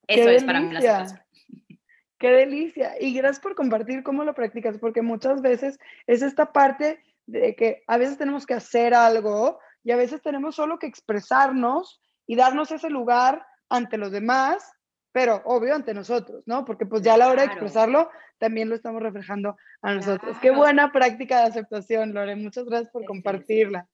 [0.07, 1.23] eso es para mí la.
[2.19, 2.93] Qué delicia.
[3.01, 5.77] Y gracias por compartir cómo lo practicas, porque muchas veces
[6.07, 10.55] es esta parte de que a veces tenemos que hacer algo y a veces tenemos
[10.55, 14.71] solo que expresarnos y darnos ese lugar ante los demás,
[15.13, 16.65] pero obvio ante nosotros, ¿no?
[16.65, 18.09] Porque pues ya a la hora de expresarlo
[18.39, 20.35] también lo estamos reflejando a nosotros.
[20.41, 22.35] Qué buena práctica de aceptación, Lore.
[22.35, 23.87] Muchas gracias por compartirla.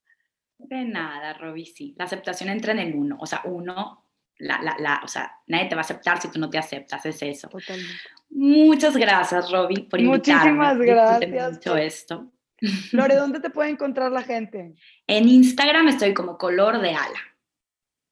[0.58, 1.94] De nada, Roby, sí.
[1.98, 3.18] La aceptación entra en el uno.
[3.20, 4.06] O sea, uno,
[4.38, 7.06] la, la, la, o sea, nadie te va a aceptar si tú no te aceptas,
[7.06, 7.50] es eso.
[7.50, 7.94] Totalmente.
[8.30, 10.54] Muchas gracias, Roby, por invitarme.
[10.54, 11.54] Muchísimas gracias.
[11.54, 12.32] Mucho esto.
[12.94, 14.74] Lore, ¿dónde te puede encontrar la gente?
[15.06, 17.20] En Instagram estoy como color de ala.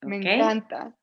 [0.01, 0.96] Me encanta.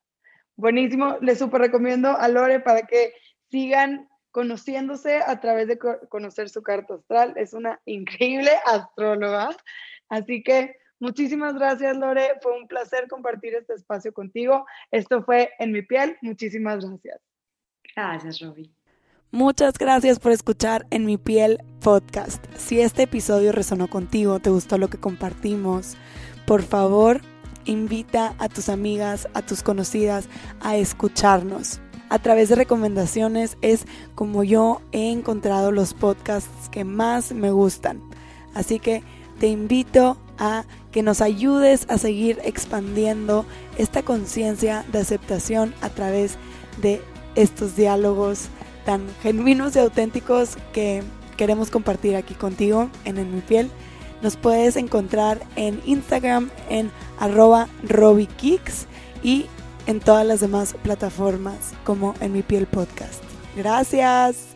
[0.56, 1.18] Buenísimo.
[1.20, 3.12] Les súper recomiendo a Lore para que
[3.50, 5.78] sigan conociéndose a través de
[6.08, 7.34] conocer su carta astral.
[7.36, 9.56] Es una increíble astróloga.
[10.08, 12.38] Así que muchísimas gracias, Lore.
[12.42, 14.66] Fue un placer compartir este espacio contigo.
[14.90, 16.16] Esto fue En mi piel.
[16.22, 17.20] Muchísimas gracias.
[17.94, 18.74] Gracias, Roby.
[19.30, 22.44] Muchas gracias por escuchar En mi piel podcast.
[22.56, 25.96] Si este episodio resonó contigo, te gustó lo que compartimos,
[26.46, 27.20] por favor,
[27.64, 30.28] invita a tus amigas, a tus conocidas
[30.60, 31.80] a escucharnos
[32.14, 38.00] a través de recomendaciones es como yo he encontrado los podcasts que más me gustan.
[38.54, 39.02] Así que
[39.38, 43.44] te invito a que nos ayudes a seguir expandiendo
[43.78, 46.36] esta conciencia de aceptación a través
[46.80, 47.02] de
[47.34, 48.48] estos diálogos
[48.84, 51.02] tan genuinos y auténticos que
[51.36, 53.70] queremos compartir aquí contigo en En Mi Piel.
[54.24, 58.86] Nos puedes encontrar en Instagram en arroba robikicks
[59.22, 59.44] y
[59.86, 63.22] en todas las demás plataformas como en mi piel podcast.
[63.54, 64.53] Gracias.